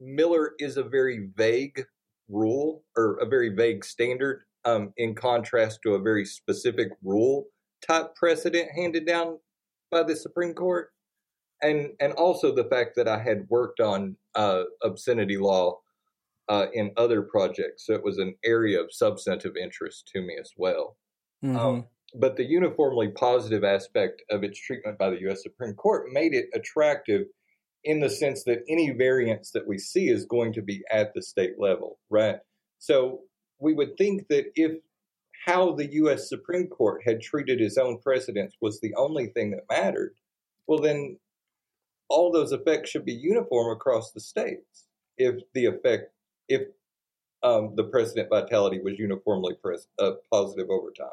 Miller 0.00 0.52
is 0.58 0.76
a 0.76 0.82
very 0.82 1.28
vague 1.36 1.84
rule 2.28 2.84
or 2.96 3.18
a 3.20 3.26
very 3.26 3.50
vague 3.50 3.84
standard 3.84 4.42
um, 4.64 4.92
in 4.96 5.14
contrast 5.14 5.80
to 5.82 5.94
a 5.94 6.00
very 6.00 6.24
specific 6.24 6.88
rule 7.02 7.46
type 7.86 8.14
precedent 8.14 8.70
handed 8.74 9.06
down 9.06 9.38
by 9.90 10.02
the 10.02 10.16
Supreme 10.16 10.54
Court 10.54 10.90
and 11.66 11.90
and 12.00 12.12
also 12.14 12.54
the 12.54 12.64
fact 12.64 12.96
that 12.96 13.08
I 13.08 13.18
had 13.18 13.46
worked 13.48 13.80
on 13.80 14.16
uh, 14.34 14.64
obscenity 14.82 15.36
law 15.36 15.80
uh, 16.48 16.66
in 16.72 16.92
other 16.96 17.22
projects, 17.22 17.86
so 17.86 17.94
it 17.94 18.04
was 18.04 18.18
an 18.18 18.34
area 18.44 18.80
of 18.80 18.92
substantive 18.92 19.56
interest 19.56 20.10
to 20.14 20.20
me 20.20 20.36
as 20.40 20.52
well. 20.56 20.96
Mm-hmm. 21.44 21.56
Um, 21.56 21.86
but 22.14 22.36
the 22.36 22.44
uniformly 22.44 23.08
positive 23.08 23.64
aspect 23.64 24.22
of 24.30 24.44
its 24.44 24.58
treatment 24.58 24.98
by 24.98 25.10
the 25.10 25.20
U.S. 25.22 25.42
Supreme 25.42 25.74
Court 25.74 26.12
made 26.12 26.34
it 26.34 26.46
attractive 26.54 27.26
in 27.84 28.00
the 28.00 28.10
sense 28.10 28.44
that 28.44 28.64
any 28.68 28.90
variance 28.90 29.50
that 29.52 29.66
we 29.66 29.78
see 29.78 30.08
is 30.08 30.24
going 30.24 30.52
to 30.52 30.62
be 30.62 30.82
at 30.90 31.14
the 31.14 31.22
state 31.22 31.54
level, 31.58 31.98
right? 32.10 32.36
So 32.78 33.20
we 33.60 33.74
would 33.74 33.96
think 33.96 34.28
that 34.28 34.46
if 34.54 34.72
how 35.44 35.72
the 35.72 35.92
U.S. 35.92 36.28
Supreme 36.28 36.66
Court 36.66 37.02
had 37.04 37.20
treated 37.20 37.60
its 37.60 37.78
own 37.78 37.98
precedents 37.98 38.56
was 38.60 38.80
the 38.80 38.94
only 38.96 39.28
thing 39.28 39.52
that 39.52 39.64
mattered, 39.70 40.14
well, 40.66 40.80
then 40.80 41.18
all 42.08 42.32
those 42.32 42.52
effects 42.52 42.90
should 42.90 43.04
be 43.04 43.12
uniform 43.12 43.72
across 43.72 44.12
the 44.12 44.20
states. 44.20 44.86
If 45.18 45.36
the 45.54 45.66
effect, 45.66 46.12
if 46.48 46.62
um, 47.42 47.74
the 47.74 47.84
precedent 47.84 48.28
vitality 48.28 48.80
was 48.82 48.98
uniformly 48.98 49.54
pres- 49.62 49.88
uh, 49.98 50.12
positive 50.32 50.68
over 50.70 50.90
time, 50.96 51.08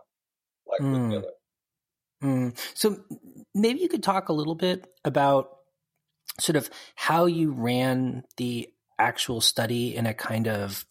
like 0.67 0.81
mm. 0.81 0.91
with. 0.91 1.09
Miller. 1.09 1.31
Mm. 2.23 2.57
So 2.73 2.97
maybe 3.53 3.81
you 3.81 3.89
could 3.89 4.03
talk 4.03 4.29
a 4.29 4.33
little 4.33 4.55
bit 4.55 4.87
about 5.03 5.57
sort 6.39 6.55
of 6.55 6.69
how 6.95 7.25
you 7.25 7.51
ran 7.51 8.23
the 8.37 8.69
actual 8.97 9.41
study 9.41 9.95
in 9.95 10.05
a 10.05 10.13
kind 10.13 10.47
of 10.47 10.85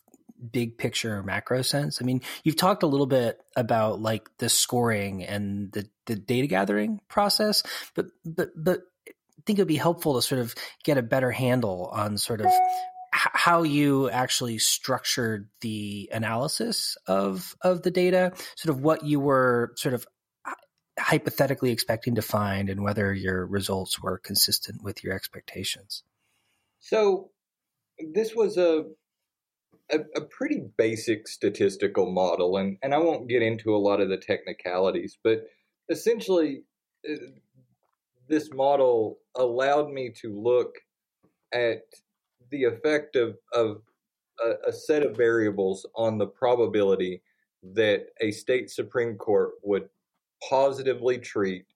big 0.51 0.77
picture 0.77 1.23
macro 1.23 1.63
sense. 1.63 2.01
I 2.01 2.05
mean, 2.05 2.21
you've 2.45 2.57
talked 2.57 2.83
a 2.83 2.89
little 2.89 3.07
bit 3.07 3.41
about 3.57 4.01
like 4.01 4.29
the 4.39 4.49
scoring 4.49 5.25
and 5.25 5.73
the, 5.73 5.89
the 6.07 6.17
data 6.17 6.47
gathering 6.47 7.01
process, 7.09 7.63
but 7.95 8.07
but 8.25 8.51
but 8.57 8.81
think 9.47 9.59
it 9.59 9.63
would 9.63 9.69
be 9.69 9.77
helpful 9.77 10.15
to 10.15 10.23
sort 10.23 10.41
of 10.41 10.55
get 10.85 10.99
a 10.99 11.03
better 11.03 11.31
handle 11.31 11.89
on 11.93 12.19
sort 12.19 12.41
of 12.41 12.51
how 13.13 13.63
you 13.63 14.09
actually 14.11 14.59
structured 14.59 15.49
the 15.61 16.09
analysis 16.13 16.97
of 17.07 17.55
of 17.61 17.83
the 17.83 17.91
data, 17.91 18.33
sort 18.57 18.75
of 18.75 18.83
what 18.83 19.05
you 19.05 19.21
were 19.21 19.73
sort 19.77 19.95
of 19.95 20.07
hypothetically 20.99 21.71
expecting 21.71 22.15
to 22.15 22.23
find 22.23 22.69
and 22.69 22.83
whether 22.83 23.13
your 23.13 23.47
results 23.47 24.01
were 24.01 24.19
consistent 24.19 24.83
with 24.83 25.03
your 25.03 25.15
expectations. 25.15 26.05
So 26.81 27.31
this 27.99 28.35
was 28.35 28.57
a 28.57 28.85
a, 29.91 30.01
a, 30.17 30.21
pretty 30.23 30.63
basic 30.79 31.29
statistical 31.29 32.11
model, 32.11 32.57
and, 32.57 32.79
and 32.83 32.95
I 32.95 32.99
won't 32.99 33.29
get 33.29 33.43
into 33.43 33.75
a 33.75 33.79
lot 33.79 34.01
of 34.01 34.09
the 34.09 34.17
technicalities, 34.17 35.19
but 35.23 35.45
essentially, 35.91 36.63
uh, 37.09 37.17
this 38.33 38.51
model 38.55 39.19
allowed 39.37 39.91
me 39.91 40.09
to 40.09 40.35
look 40.35 40.75
at 41.53 41.83
the 42.51 42.65
effect 42.65 43.15
of, 43.15 43.37
of 43.53 43.83
a, 44.43 44.71
a 44.71 44.73
set 44.73 45.03
of 45.03 45.15
variables 45.15 45.85
on 45.97 46.17
the 46.17 46.27
probability 46.27 47.21
that 47.75 48.07
a 48.23 48.31
state 48.31 48.71
Supreme 48.71 49.17
Court 49.17 49.51
would 49.63 49.87
positively 50.49 51.19
treat 51.19 51.67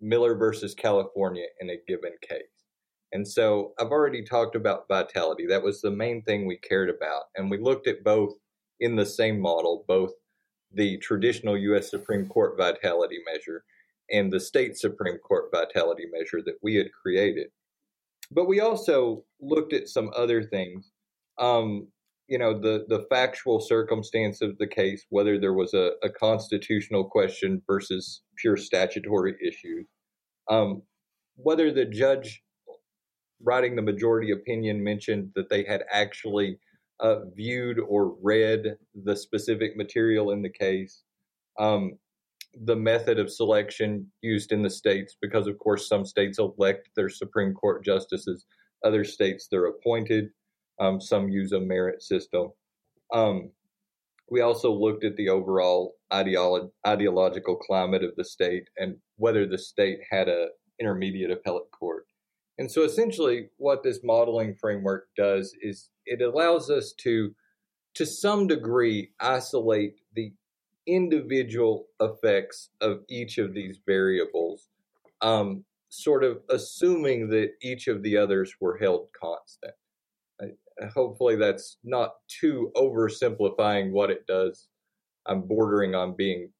Miller 0.00 0.34
versus 0.34 0.74
California 0.74 1.44
in 1.60 1.68
a 1.68 1.80
given 1.86 2.12
case. 2.22 2.64
And 3.12 3.28
so 3.28 3.74
I've 3.78 3.92
already 3.92 4.24
talked 4.24 4.56
about 4.56 4.88
vitality. 4.88 5.44
That 5.46 5.62
was 5.62 5.82
the 5.82 5.90
main 5.90 6.22
thing 6.22 6.46
we 6.46 6.56
cared 6.56 6.88
about. 6.88 7.24
And 7.36 7.50
we 7.50 7.58
looked 7.58 7.86
at 7.86 8.02
both 8.02 8.32
in 8.80 8.96
the 8.96 9.04
same 9.04 9.38
model, 9.38 9.84
both 9.86 10.12
the 10.72 10.96
traditional 10.96 11.58
U.S. 11.58 11.90
Supreme 11.90 12.26
Court 12.28 12.56
vitality 12.56 13.18
measure 13.30 13.62
and 14.10 14.32
the 14.32 14.40
state 14.40 14.76
Supreme 14.76 15.18
Court 15.18 15.46
vitality 15.52 16.04
measure 16.12 16.42
that 16.44 16.56
we 16.62 16.76
had 16.76 16.92
created. 16.92 17.48
But 18.30 18.48
we 18.48 18.60
also 18.60 19.24
looked 19.40 19.72
at 19.72 19.88
some 19.88 20.10
other 20.16 20.42
things. 20.42 20.90
Um, 21.38 21.88
you 22.28 22.38
know, 22.38 22.58
the, 22.58 22.86
the 22.88 23.04
factual 23.10 23.60
circumstance 23.60 24.40
of 24.40 24.56
the 24.58 24.66
case, 24.66 25.04
whether 25.10 25.38
there 25.38 25.52
was 25.52 25.74
a, 25.74 25.92
a 26.02 26.08
constitutional 26.08 27.04
question 27.04 27.60
versus 27.66 28.22
pure 28.38 28.56
statutory 28.56 29.34
issues, 29.46 29.86
um, 30.48 30.82
whether 31.36 31.70
the 31.72 31.84
judge 31.84 32.42
writing 33.42 33.76
the 33.76 33.82
majority 33.82 34.30
opinion 34.30 34.82
mentioned 34.82 35.30
that 35.34 35.50
they 35.50 35.64
had 35.64 35.82
actually 35.90 36.58
uh, 37.00 37.16
viewed 37.34 37.78
or 37.80 38.14
read 38.22 38.76
the 39.04 39.16
specific 39.16 39.76
material 39.76 40.30
in 40.30 40.42
the 40.42 40.48
case. 40.50 41.02
Um, 41.58 41.98
the 42.64 42.76
method 42.76 43.18
of 43.18 43.30
selection 43.30 44.06
used 44.20 44.52
in 44.52 44.62
the 44.62 44.70
states, 44.70 45.16
because 45.20 45.46
of 45.46 45.58
course 45.58 45.88
some 45.88 46.04
states 46.04 46.38
elect 46.38 46.90
their 46.96 47.08
Supreme 47.08 47.54
Court 47.54 47.84
justices, 47.84 48.44
other 48.84 49.04
states 49.04 49.48
they're 49.50 49.66
appointed, 49.66 50.30
um, 50.80 51.00
some 51.00 51.28
use 51.28 51.52
a 51.52 51.60
merit 51.60 52.02
system. 52.02 52.48
Um, 53.12 53.50
we 54.30 54.40
also 54.40 54.72
looked 54.72 55.04
at 55.04 55.16
the 55.16 55.28
overall 55.28 55.94
ideolo- 56.12 56.70
ideological 56.86 57.56
climate 57.56 58.02
of 58.02 58.16
the 58.16 58.24
state 58.24 58.68
and 58.78 58.96
whether 59.16 59.46
the 59.46 59.58
state 59.58 59.98
had 60.10 60.28
a 60.28 60.48
intermediate 60.80 61.30
appellate 61.30 61.70
court. 61.70 62.06
And 62.58 62.70
so 62.70 62.82
essentially 62.82 63.48
what 63.56 63.82
this 63.82 64.00
modeling 64.02 64.54
framework 64.54 65.08
does 65.16 65.54
is 65.62 65.90
it 66.06 66.22
allows 66.22 66.70
us 66.70 66.92
to 67.00 67.34
to 67.94 68.06
some 68.06 68.46
degree 68.46 69.10
isolate 69.20 69.96
the 70.14 70.32
individual 70.86 71.86
effects 72.00 72.70
of 72.80 73.00
each 73.08 73.38
of 73.38 73.54
these 73.54 73.78
variables, 73.86 74.68
um, 75.20 75.64
sort 75.88 76.24
of 76.24 76.38
assuming 76.50 77.28
that 77.30 77.50
each 77.62 77.88
of 77.88 78.02
the 78.02 78.16
others 78.16 78.54
were 78.60 78.78
held 78.78 79.08
constant. 79.20 79.74
hopefully, 80.94 81.36
that's 81.36 81.76
not 81.84 82.14
too 82.28 82.72
oversimplifying 82.76 83.92
what 83.92 84.10
it 84.10 84.26
does. 84.26 84.68
I'm 85.26 85.42
bordering 85.42 85.94
on 85.94 86.16
being 86.16 86.50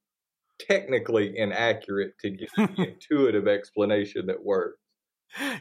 technically 0.60 1.36
inaccurate 1.36 2.18
to 2.20 2.30
give 2.30 2.50
the 2.56 2.68
intuitive 2.92 3.48
explanation 3.48 4.26
that 4.26 4.44
works 4.44 4.78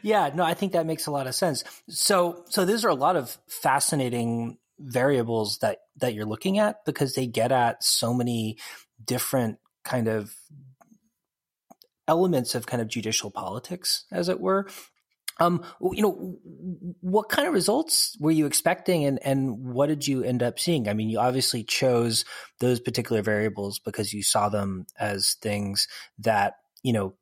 yeah, 0.02 0.32
no, 0.34 0.44
I 0.44 0.54
think 0.54 0.74
that 0.74 0.86
makes 0.86 1.08
a 1.08 1.12
lot 1.12 1.28
of 1.28 1.36
sense. 1.36 1.64
So, 1.90 2.44
so 2.50 2.66
these 2.66 2.84
are 2.84 2.90
a 2.90 2.96
lot 2.96 3.16
of 3.16 3.38
fascinating 3.48 4.58
variables 4.84 5.60
that 5.60 5.80
that 5.98 6.14
you're 6.14 6.26
looking 6.26 6.60
at 6.60 6.84
because 6.86 7.16
they 7.16 7.28
get 7.28 7.52
at 7.52 7.84
so 7.84 8.14
many 8.14 8.58
different 9.04 9.58
kind 9.84 10.08
of 10.08 10.36
elements 12.08 12.56
of 12.56 12.66
kind 12.66 12.82
of 12.82 12.88
judicial 12.88 13.32
politics, 13.32 14.06
as 14.12 14.30
it 14.30 14.40
were. 14.40 14.68
Um, 15.40 15.64
you 15.82 16.04
know, 16.04 16.38
what 17.00 17.30
kind 17.30 17.48
of 17.48 17.54
results 17.54 18.16
were 18.20 18.32
you 18.32 18.46
expecting, 18.46 19.06
and 19.06 19.20
and 19.26 19.74
what 19.74 19.88
did 19.88 20.08
you 20.08 20.24
end 20.24 20.44
up 20.44 20.60
seeing? 20.60 20.88
I 20.88 20.94
mean, 20.94 21.10
you 21.10 21.20
obviously 21.20 21.64
chose 21.64 22.26
those 22.60 22.80
particular 22.80 23.22
variables 23.22 23.80
because 23.80 24.14
you 24.14 24.24
saw 24.24 24.50
them 24.50 24.86
as 25.00 25.36
things 25.42 25.88
that 26.20 26.56
you 26.84 26.94
know 26.94 27.16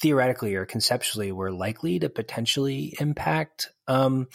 theoretically 0.00 0.54
or 0.54 0.64
conceptually 0.64 1.32
were 1.32 1.52
likely 1.52 1.98
to 1.98 2.08
potentially 2.08 2.94
impact 3.00 3.70
um, 3.86 4.28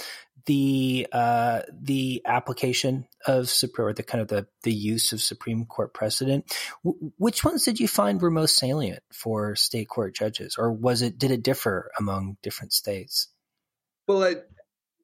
the 0.46 1.08
uh, 1.12 1.62
the 1.72 2.22
application 2.26 3.08
of 3.26 3.50
Supreme 3.50 3.88
or 3.88 3.94
the 3.94 4.04
kind 4.04 4.22
of 4.22 4.28
the 4.28 4.48
the 4.64 4.74
use 4.74 5.14
of 5.14 5.22
Supreme 5.22 5.66
Court 5.66 5.94
precedent. 5.94 6.54
W- 6.84 7.12
which 7.18 7.44
ones 7.44 7.64
did 7.64 7.80
you 7.80 7.88
find 7.88 8.22
were 8.22 8.32
most 8.32 8.58
salient 8.58 9.04
for 9.12 9.56
state 9.56 9.88
court 9.88 10.16
judges, 10.16 10.56
or 10.58 10.72
was 10.72 11.02
it 11.02 11.18
did 11.18 11.32
it 11.32 11.44
differ 11.44 11.92
among 11.98 12.38
different 12.44 12.74
states? 12.74 13.28
Well, 14.08 14.24
I 14.24 14.36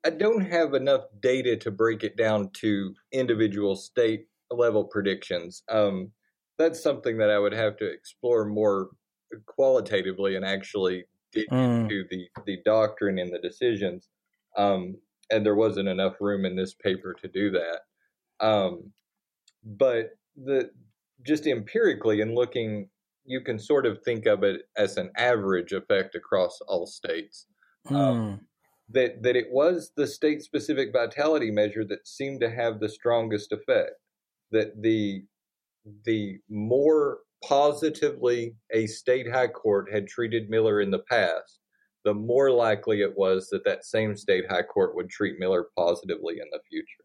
I 0.05 0.09
don't 0.11 0.41
have 0.41 0.73
enough 0.73 1.03
data 1.21 1.55
to 1.57 1.71
break 1.71 2.03
it 2.03 2.17
down 2.17 2.51
to 2.61 2.93
individual 3.11 3.75
state 3.75 4.27
level 4.51 4.85
predictions. 4.85 5.63
Um, 5.69 6.11
that's 6.57 6.81
something 6.81 7.17
that 7.19 7.29
I 7.29 7.39
would 7.39 7.53
have 7.53 7.77
to 7.77 7.85
explore 7.85 8.45
more 8.45 8.89
qualitatively 9.45 10.35
and 10.35 10.43
actually 10.43 11.05
dig 11.31 11.47
mm. 11.49 11.81
into 11.81 12.03
the 12.09 12.27
the 12.45 12.57
doctrine 12.65 13.19
and 13.19 13.31
the 13.31 13.39
decisions. 13.39 14.09
Um, 14.57 14.95
and 15.31 15.45
there 15.45 15.55
wasn't 15.55 15.87
enough 15.87 16.15
room 16.19 16.45
in 16.45 16.55
this 16.55 16.73
paper 16.73 17.13
to 17.21 17.27
do 17.27 17.51
that. 17.51 18.45
Um, 18.45 18.91
but 19.63 20.11
the 20.35 20.71
just 21.25 21.47
empirically 21.47 22.21
and 22.21 22.33
looking, 22.33 22.89
you 23.25 23.41
can 23.41 23.59
sort 23.59 23.85
of 23.85 23.99
think 24.03 24.25
of 24.25 24.43
it 24.43 24.61
as 24.77 24.97
an 24.97 25.11
average 25.17 25.73
effect 25.73 26.15
across 26.15 26.59
all 26.67 26.85
states. 26.87 27.45
Mm. 27.87 27.95
Um, 27.95 28.41
that 28.91 29.21
that 29.21 29.35
it 29.35 29.47
was 29.51 29.91
the 29.95 30.07
state 30.07 30.41
specific 30.41 30.89
vitality 30.91 31.51
measure 31.51 31.85
that 31.85 32.07
seemed 32.07 32.41
to 32.41 32.49
have 32.49 32.79
the 32.79 32.89
strongest 32.89 33.51
effect. 33.51 33.91
That 34.51 34.81
the 34.81 35.23
the 36.05 36.39
more 36.49 37.19
positively 37.47 38.55
a 38.73 38.87
state 38.87 39.31
high 39.31 39.47
court 39.47 39.91
had 39.91 40.07
treated 40.07 40.49
Miller 40.49 40.81
in 40.81 40.91
the 40.91 41.03
past, 41.09 41.59
the 42.05 42.13
more 42.13 42.51
likely 42.51 43.01
it 43.01 43.17
was 43.17 43.49
that 43.49 43.65
that 43.65 43.85
same 43.85 44.15
state 44.15 44.45
high 44.49 44.63
court 44.63 44.95
would 44.95 45.09
treat 45.09 45.39
Miller 45.39 45.67
positively 45.77 46.35
in 46.39 46.47
the 46.51 46.59
future. 46.69 47.03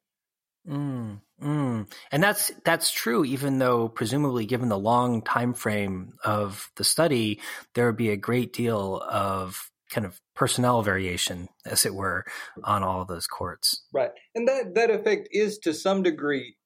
Mm, 0.66 1.20
mm. 1.42 1.92
And 2.10 2.22
that's 2.22 2.50
that's 2.64 2.90
true. 2.90 3.24
Even 3.24 3.58
though 3.58 3.88
presumably, 3.88 4.46
given 4.46 4.68
the 4.68 4.78
long 4.78 5.20
time 5.20 5.52
frame 5.52 6.14
of 6.24 6.70
the 6.76 6.84
study, 6.84 7.40
there 7.74 7.86
would 7.86 7.96
be 7.96 8.10
a 8.10 8.16
great 8.16 8.52
deal 8.52 9.02
of 9.08 9.70
kind 9.90 10.06
of 10.06 10.20
personnel 10.34 10.82
variation, 10.82 11.48
as 11.66 11.84
it 11.84 11.94
were, 11.94 12.24
on 12.64 12.82
all 12.82 13.02
of 13.02 13.08
those 13.08 13.26
courts. 13.26 13.84
Right, 13.92 14.10
and 14.34 14.48
that 14.48 14.74
that 14.74 14.90
effect 14.90 15.28
is 15.32 15.58
to 15.58 15.74
some 15.74 16.02
degree 16.02 16.56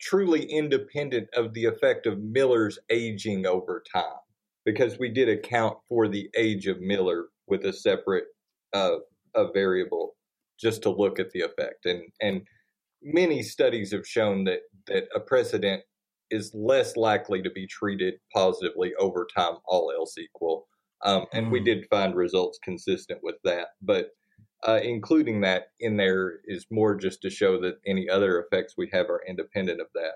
truly 0.00 0.44
independent 0.44 1.28
of 1.34 1.54
the 1.54 1.64
effect 1.64 2.06
of 2.06 2.22
Miller's 2.22 2.78
aging 2.90 3.46
over 3.46 3.82
time, 3.92 4.20
because 4.64 4.98
we 4.98 5.08
did 5.08 5.28
account 5.28 5.78
for 5.88 6.06
the 6.06 6.30
age 6.36 6.68
of 6.68 6.80
Miller 6.80 7.26
with 7.48 7.64
a 7.64 7.72
separate 7.72 8.24
uh, 8.72 8.96
a 9.34 9.50
variable 9.52 10.14
just 10.58 10.82
to 10.82 10.90
look 10.90 11.18
at 11.18 11.30
the 11.30 11.40
effect. 11.40 11.86
And 11.86 12.02
and 12.20 12.42
many 13.02 13.42
studies 13.42 13.92
have 13.92 14.06
shown 14.06 14.44
that 14.44 14.60
that 14.86 15.04
a 15.14 15.20
precedent 15.20 15.82
is 16.30 16.52
less 16.54 16.96
likely 16.96 17.42
to 17.42 17.50
be 17.50 17.66
treated 17.66 18.14
positively 18.32 18.92
over 18.98 19.26
time, 19.36 19.54
all 19.66 19.92
else 19.96 20.16
equal. 20.18 20.66
Um, 21.04 21.26
and 21.32 21.52
we 21.52 21.60
did 21.60 21.86
find 21.90 22.14
results 22.16 22.58
consistent 22.64 23.20
with 23.22 23.36
that, 23.44 23.68
but 23.82 24.08
uh, 24.66 24.80
including 24.82 25.42
that 25.42 25.64
in 25.78 25.96
there 25.98 26.40
is 26.46 26.66
more 26.70 26.94
just 26.94 27.20
to 27.22 27.30
show 27.30 27.60
that 27.60 27.76
any 27.86 28.08
other 28.08 28.40
effects 28.40 28.74
we 28.78 28.88
have 28.92 29.10
are 29.10 29.22
independent 29.28 29.80
of 29.80 29.88
that. 29.94 30.14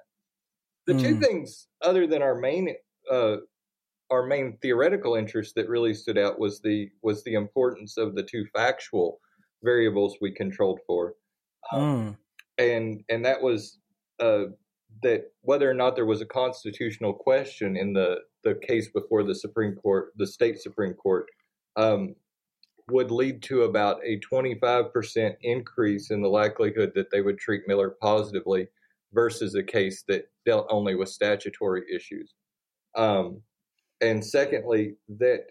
The 0.87 0.95
mm. 0.95 1.03
two 1.03 1.21
things, 1.21 1.69
other 1.83 2.07
than 2.07 2.23
our 2.23 2.35
main 2.35 2.75
uh, 3.11 3.37
our 4.11 4.27
main 4.27 4.57
theoretical 4.63 5.15
interest 5.15 5.55
that 5.55 5.69
really 5.69 5.95
stood 5.95 6.19
out 6.19 6.39
was 6.39 6.61
the 6.61 6.91
was 7.03 7.23
the 7.25 7.35
importance 7.35 7.97
of 7.97 8.15
the 8.15 8.23
two 8.23 8.47
factual 8.55 9.21
variables 9.63 10.17
we 10.21 10.31
controlled 10.33 10.81
for, 10.87 11.15
um, 11.73 11.81
mm. 11.81 12.17
and 12.65 13.05
and 13.09 13.25
that 13.25 13.41
was 13.41 13.79
uh, 14.21 14.45
that 15.03 15.25
whether 15.43 15.71
or 15.71 15.75
not 15.75 15.95
there 15.95 16.07
was 16.07 16.21
a 16.21 16.27
constitutional 16.27 17.13
question 17.13 17.77
in 17.77 17.93
the 17.93 18.19
the 18.45 18.55
case 18.55 18.89
before 18.89 19.25
the 19.25 19.35
Supreme 19.35 19.75
Court, 19.75 20.13
the 20.17 20.27
state 20.27 20.61
Supreme 20.61 20.95
Court, 20.95 21.27
um, 21.77 22.15
would 22.91 23.11
lead 23.11 23.43
to 23.43 23.63
about 23.63 23.99
a 24.05 24.21
25% 24.33 25.35
increase 25.43 26.11
in 26.11 26.23
the 26.23 26.29
likelihood 26.29 26.93
that 26.95 27.11
they 27.11 27.21
would 27.21 27.39
treat 27.39 27.63
Miller 27.67 27.97
positively 28.01 28.69
versus 29.13 29.55
a 29.55 29.63
case 29.63 30.05
that 30.09 30.25
dealt 30.47 30.67
only 30.71 30.95
with 30.95 31.09
statutory 31.09 31.83
issues. 31.93 32.35
Um, 32.95 33.43
and 34.01 34.25
secondly, 34.25 34.95
that 35.09 35.47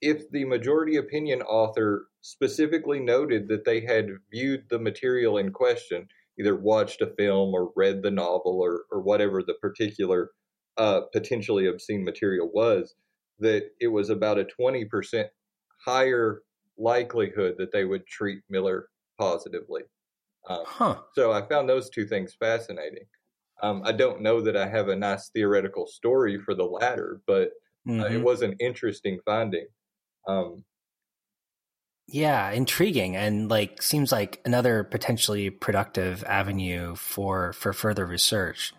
if 0.00 0.30
the 0.30 0.44
majority 0.44 0.96
opinion 0.96 1.42
author 1.42 2.06
specifically 2.20 3.00
noted 3.00 3.48
that 3.48 3.64
they 3.64 3.80
had 3.80 4.08
viewed 4.30 4.64
the 4.68 4.78
material 4.78 5.38
in 5.38 5.52
question, 5.52 6.06
either 6.38 6.56
watched 6.56 7.00
a 7.00 7.14
film 7.16 7.54
or 7.54 7.72
read 7.76 8.02
the 8.02 8.10
novel 8.10 8.60
or, 8.60 8.84
or 8.90 9.00
whatever 9.00 9.42
the 9.42 9.54
particular 9.60 10.30
uh, 10.76 11.02
potentially 11.12 11.66
obscene 11.66 12.04
material 12.04 12.50
was, 12.52 12.94
that 13.38 13.70
it 13.80 13.88
was 13.88 14.10
about 14.10 14.38
a 14.38 14.46
20% 14.60 15.26
higher 15.84 16.42
likelihood 16.76 17.54
that 17.58 17.72
they 17.72 17.84
would 17.84 18.06
treat 18.06 18.40
Miller 18.50 18.88
positively. 19.18 19.82
Um, 20.48 20.62
huh. 20.66 20.96
So 21.14 21.32
I 21.32 21.46
found 21.48 21.68
those 21.68 21.88
two 21.88 22.06
things 22.06 22.36
fascinating. 22.38 23.04
Um, 23.62 23.82
I 23.84 23.92
don't 23.92 24.20
know 24.20 24.40
that 24.40 24.56
I 24.56 24.68
have 24.68 24.88
a 24.88 24.96
nice 24.96 25.30
theoretical 25.30 25.86
story 25.86 26.38
for 26.38 26.54
the 26.54 26.64
latter, 26.64 27.20
but 27.26 27.50
mm-hmm. 27.86 28.00
uh, 28.00 28.04
it 28.04 28.12
mm-hmm. 28.12 28.22
was 28.22 28.42
an 28.42 28.54
interesting 28.60 29.18
finding. 29.24 29.66
Um, 30.26 30.64
yeah, 32.06 32.50
intriguing, 32.50 33.16
and 33.16 33.50
like 33.50 33.80
seems 33.80 34.12
like 34.12 34.40
another 34.44 34.84
potentially 34.84 35.50
productive 35.50 36.22
avenue 36.24 36.94
for 36.96 37.52
for 37.54 37.72
further 37.72 38.04
research. 38.04 38.74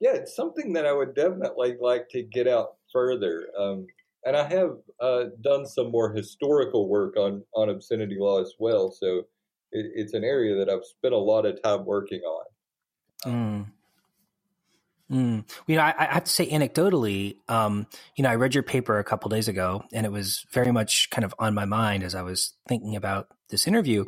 Yeah, 0.00 0.14
it's 0.14 0.34
something 0.34 0.72
that 0.72 0.86
I 0.86 0.92
would 0.92 1.14
definitely 1.14 1.76
like 1.80 2.08
to 2.10 2.22
get 2.22 2.48
out 2.48 2.76
further. 2.92 3.48
Um, 3.58 3.86
and 4.24 4.36
I 4.36 4.48
have 4.48 4.76
uh, 5.00 5.24
done 5.42 5.66
some 5.66 5.90
more 5.90 6.12
historical 6.12 6.88
work 6.88 7.16
on 7.16 7.44
on 7.54 7.68
obscenity 7.68 8.16
law 8.18 8.40
as 8.40 8.54
well. 8.58 8.90
So 8.90 9.26
it, 9.70 9.92
it's 9.94 10.14
an 10.14 10.24
area 10.24 10.56
that 10.56 10.70
I've 10.70 10.84
spent 10.84 11.14
a 11.14 11.18
lot 11.18 11.46
of 11.46 11.62
time 11.62 11.84
working 11.84 12.20
on. 12.22 12.44
Mm. 13.26 13.66
Mm. 15.12 15.44
You 15.66 15.76
know, 15.76 15.82
I, 15.82 15.94
I, 15.98 16.04
have 16.06 16.24
to 16.24 16.30
say, 16.30 16.48
anecdotally, 16.48 17.36
um, 17.46 17.86
you 18.16 18.24
know, 18.24 18.30
I 18.30 18.36
read 18.36 18.54
your 18.54 18.62
paper 18.62 18.98
a 18.98 19.04
couple 19.04 19.28
days 19.28 19.46
ago, 19.46 19.84
and 19.92 20.06
it 20.06 20.12
was 20.12 20.46
very 20.52 20.72
much 20.72 21.10
kind 21.10 21.22
of 21.24 21.34
on 21.38 21.54
my 21.54 21.66
mind 21.66 22.02
as 22.02 22.14
I 22.14 22.22
was 22.22 22.54
thinking 22.66 22.96
about 22.96 23.28
this 23.50 23.66
interview. 23.66 24.06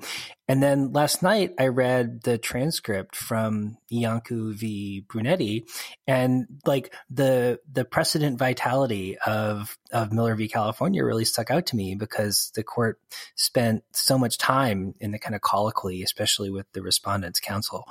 And 0.49 0.63
then 0.63 0.93
last 0.93 1.23
night, 1.23 1.53
I 1.59 1.67
read 1.69 2.23
the 2.23 2.39
transcript 2.39 3.17
from 3.17 3.77
Iancu 3.93 4.55
v. 4.55 5.05
Brunetti, 5.07 5.67
and 6.07 6.47
like 6.65 6.95
the 7.11 7.61
the 7.71 7.85
precedent 7.85 8.39
vitality 8.39 9.19
of 9.19 9.77
of 9.93 10.11
Miller 10.11 10.35
v. 10.35 10.49
California 10.49 11.05
really 11.05 11.27
stuck 11.27 11.51
out 11.51 11.67
to 11.67 11.77
me 11.77 11.95
because 11.95 12.51
the 12.55 12.65
court 12.65 12.99
spent 13.35 13.85
so 13.93 14.17
much 14.17 14.39
time 14.39 14.95
in 15.01 15.11
the 15.11 15.19
kind 15.19 15.35
of 15.35 15.43
colloquy, 15.43 16.03
especially 16.03 16.49
with 16.49 16.65
the 16.73 16.81
respondents' 16.81 17.41
counsel, 17.41 17.85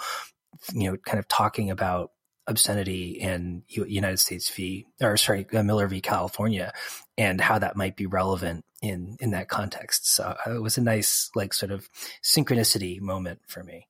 you 0.74 0.90
know, 0.90 0.98
kind 0.98 1.20
of 1.20 1.28
talking 1.28 1.70
about 1.70 2.12
obscenity 2.48 3.12
in 3.12 3.64
United 3.68 4.20
States 4.20 4.50
v. 4.50 4.86
or 5.02 5.18
sorry 5.18 5.46
uh, 5.54 5.64
Miller 5.64 5.88
v. 5.88 6.02
California, 6.02 6.74
and 7.18 7.40
how 7.40 7.60
that 7.60 7.76
might 7.76 7.96
be 7.96 8.06
relevant 8.06 8.66
in 8.82 9.18
in 9.20 9.32
that 9.32 9.48
context. 9.48 10.14
So 10.14 10.36
uh, 10.46 10.56
it 10.56 10.62
was 10.62 10.78
a 10.78 10.82
nice 10.82 11.30
like 11.36 11.54
sort 11.54 11.72
of 11.72 11.90
synchronicity 12.24 13.00
moment 13.00 13.40
for 13.48 13.64
me. 13.64 13.88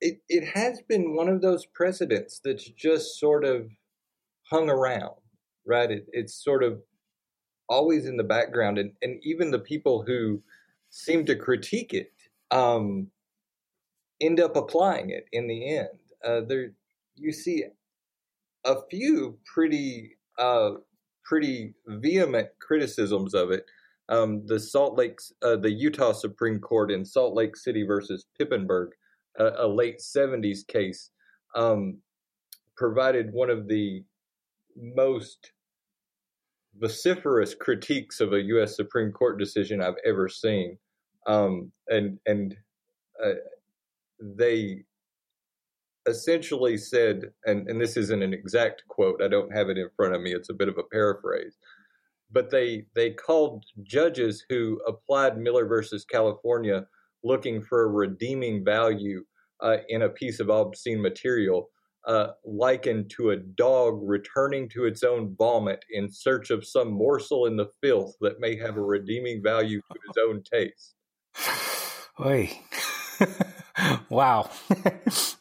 It 0.00 0.20
it 0.28 0.48
has 0.54 0.80
been 0.82 1.16
one 1.16 1.28
of 1.28 1.40
those 1.40 1.66
precedents 1.66 2.40
that's 2.44 2.68
just 2.68 3.18
sort 3.18 3.44
of 3.44 3.70
hung 4.50 4.68
around, 4.68 5.16
right? 5.66 5.90
It, 5.90 6.06
it's 6.12 6.34
sort 6.34 6.62
of 6.62 6.82
always 7.68 8.06
in 8.06 8.16
the 8.16 8.24
background, 8.24 8.78
and 8.78 8.92
and 9.00 9.20
even 9.22 9.50
the 9.50 9.58
people 9.58 10.04
who 10.06 10.42
seem 10.90 11.24
to 11.24 11.36
critique 11.36 11.94
it 11.94 12.12
um, 12.50 13.08
end 14.20 14.40
up 14.40 14.56
applying 14.56 15.10
it 15.10 15.26
in 15.32 15.46
the 15.46 15.76
end 15.76 15.99
uh, 16.24 16.40
there 16.46 16.72
you 17.16 17.32
see 17.32 17.64
a 18.64 18.76
few 18.90 19.38
pretty 19.44 20.16
uh, 20.38 20.72
pretty 21.24 21.74
vehement 21.86 22.48
criticisms 22.60 23.34
of 23.34 23.50
it. 23.50 23.64
Um, 24.08 24.44
the 24.46 24.58
Salt 24.58 24.98
Lake, 24.98 25.18
uh, 25.42 25.56
the 25.56 25.70
Utah 25.70 26.12
Supreme 26.12 26.58
Court 26.58 26.90
in 26.90 27.04
Salt 27.04 27.34
Lake 27.34 27.56
City 27.56 27.84
versus 27.84 28.26
Piepenburg, 28.38 28.88
a, 29.38 29.50
a 29.58 29.68
late 29.68 30.00
'70s 30.00 30.66
case, 30.66 31.10
um, 31.54 31.98
provided 32.76 33.32
one 33.32 33.50
of 33.50 33.68
the 33.68 34.02
most 34.76 35.52
vociferous 36.78 37.54
critiques 37.54 38.20
of 38.20 38.32
a 38.32 38.42
U.S. 38.42 38.74
Supreme 38.74 39.12
Court 39.12 39.38
decision 39.38 39.80
I've 39.80 39.94
ever 40.04 40.28
seen, 40.28 40.78
um, 41.26 41.70
and 41.88 42.18
and 42.26 42.56
uh, 43.24 43.34
they 44.20 44.84
essentially 46.10 46.76
said, 46.76 47.32
and, 47.46 47.68
and 47.68 47.80
this 47.80 47.96
isn't 47.96 48.22
an 48.22 48.34
exact 48.34 48.82
quote, 48.88 49.22
I 49.22 49.28
don't 49.28 49.54
have 49.54 49.68
it 49.68 49.78
in 49.78 49.88
front 49.96 50.14
of 50.14 50.20
me, 50.20 50.32
it's 50.32 50.50
a 50.50 50.54
bit 50.54 50.68
of 50.68 50.76
a 50.76 50.82
paraphrase, 50.82 51.56
but 52.30 52.50
they, 52.50 52.86
they 52.94 53.10
called 53.10 53.64
judges 53.82 54.44
who 54.48 54.80
applied 54.86 55.38
Miller 55.38 55.66
versus 55.66 56.04
California 56.04 56.86
looking 57.22 57.62
for 57.62 57.84
a 57.84 57.88
redeeming 57.88 58.64
value 58.64 59.24
uh, 59.62 59.78
in 59.88 60.02
a 60.02 60.08
piece 60.08 60.40
of 60.40 60.50
obscene 60.50 61.00
material, 61.00 61.70
uh, 62.06 62.28
likened 62.44 63.10
to 63.10 63.30
a 63.30 63.36
dog 63.36 64.00
returning 64.02 64.68
to 64.70 64.86
its 64.86 65.02
own 65.02 65.34
vomit 65.36 65.84
in 65.90 66.10
search 66.10 66.50
of 66.50 66.66
some 66.66 66.90
morsel 66.90 67.46
in 67.46 67.56
the 67.56 67.68
filth 67.82 68.14
that 68.20 68.40
may 68.40 68.56
have 68.56 68.76
a 68.76 68.82
redeeming 68.82 69.42
value 69.42 69.80
to 69.92 69.98
its 70.08 70.18
own 70.18 70.42
taste. 70.42 70.94
Oi. 72.24 72.50
wow. 74.08 74.50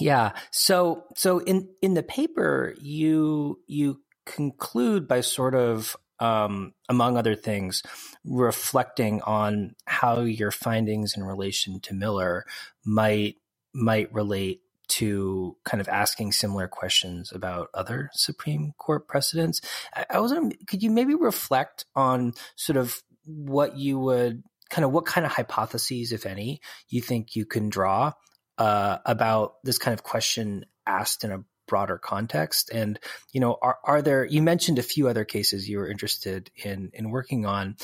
Yeah. 0.00 0.32
So 0.50 1.04
so 1.16 1.38
in 1.40 1.68
in 1.82 1.94
the 1.94 2.02
paper 2.02 2.74
you 2.80 3.60
you 3.66 4.00
conclude 4.26 5.08
by 5.08 5.20
sort 5.22 5.54
of 5.54 5.96
um, 6.20 6.74
among 6.88 7.16
other 7.16 7.34
things, 7.34 7.82
reflecting 8.24 9.22
on 9.22 9.74
how 9.86 10.20
your 10.20 10.50
findings 10.50 11.16
in 11.16 11.22
relation 11.24 11.80
to 11.80 11.94
Miller 11.94 12.44
might 12.84 13.36
might 13.74 14.12
relate 14.12 14.60
to 14.88 15.56
kind 15.64 15.80
of 15.80 15.88
asking 15.88 16.32
similar 16.32 16.66
questions 16.66 17.30
about 17.32 17.68
other 17.74 18.10
Supreme 18.14 18.72
Court 18.78 19.06
precedents. 19.06 19.60
I, 19.94 20.06
I 20.10 20.20
was 20.20 20.32
could 20.66 20.82
you 20.82 20.90
maybe 20.90 21.14
reflect 21.14 21.84
on 21.94 22.34
sort 22.56 22.76
of 22.76 23.02
what 23.24 23.76
you 23.76 23.98
would 23.98 24.42
kind 24.70 24.84
of 24.84 24.92
what 24.92 25.06
kind 25.06 25.24
of 25.24 25.32
hypotheses, 25.32 26.12
if 26.12 26.26
any, 26.26 26.60
you 26.88 27.00
think 27.00 27.36
you 27.36 27.44
can 27.44 27.68
draw 27.68 28.12
uh, 28.58 28.98
about 29.06 29.54
this 29.64 29.78
kind 29.78 29.94
of 29.94 30.02
question 30.02 30.66
asked 30.86 31.24
in 31.24 31.32
a 31.32 31.44
broader 31.66 31.98
context. 31.98 32.70
And 32.72 32.98
you 33.32 33.40
know, 33.40 33.58
are 33.62 33.78
are 33.84 34.02
there? 34.02 34.24
You 34.24 34.42
mentioned 34.42 34.78
a 34.78 34.82
few 34.82 35.08
other 35.08 35.24
cases 35.24 35.68
you 35.68 35.78
were 35.78 35.88
interested 35.88 36.50
in 36.56 36.90
in 36.92 37.10
working 37.10 37.46
on. 37.46 37.76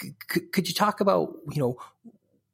C- 0.00 0.40
could 0.52 0.68
you 0.68 0.74
talk 0.74 1.00
about 1.00 1.34
you 1.52 1.60
know 1.60 1.78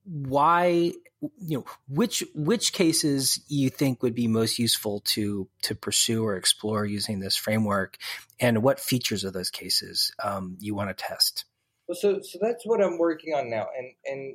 why 0.05 0.93
you 1.39 1.59
know 1.59 1.65
which 1.89 2.25
which 2.35 2.73
cases 2.73 3.41
you 3.49 3.71
think 3.71 4.03
would 4.03 4.15
be 4.15 4.27
most 4.27 4.59
useful 4.59 5.01
to 5.01 5.49
to 5.63 5.75
pursue 5.75 6.25
or 6.25 6.37
explore 6.37 6.85
using 6.85 7.21
this 7.21 7.37
framework, 7.37 7.97
and 8.39 8.63
what 8.63 8.81
features 8.81 9.25
of 9.25 9.33
those 9.33 9.51
cases 9.51 10.13
um, 10.23 10.57
you 10.61 10.75
want 10.75 10.91
to 10.91 10.95
test? 10.95 11.45
Well, 11.89 11.97
so 11.97 12.21
so 12.23 12.39
that's 12.41 12.67
what 12.67 12.83
I'm 12.83 12.99
working 12.99 13.35
on 13.35 13.49
now, 13.49 13.69
and 13.77 13.93
and 14.05 14.35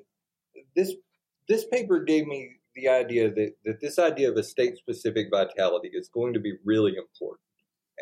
this 0.75 0.93
this 1.47 1.65
paper 1.65 2.03
gave 2.03 2.25
me 2.25 2.51
the 2.77 2.87
idea 2.87 3.29
that, 3.33 3.53
that 3.65 3.81
this 3.81 3.99
idea 3.99 4.29
of 4.29 4.37
a 4.37 4.43
state 4.43 4.77
specific 4.77 5.27
vitality 5.31 5.89
is 5.91 6.07
going 6.07 6.33
to 6.33 6.39
be 6.39 6.53
really 6.63 6.95
important. 6.95 7.41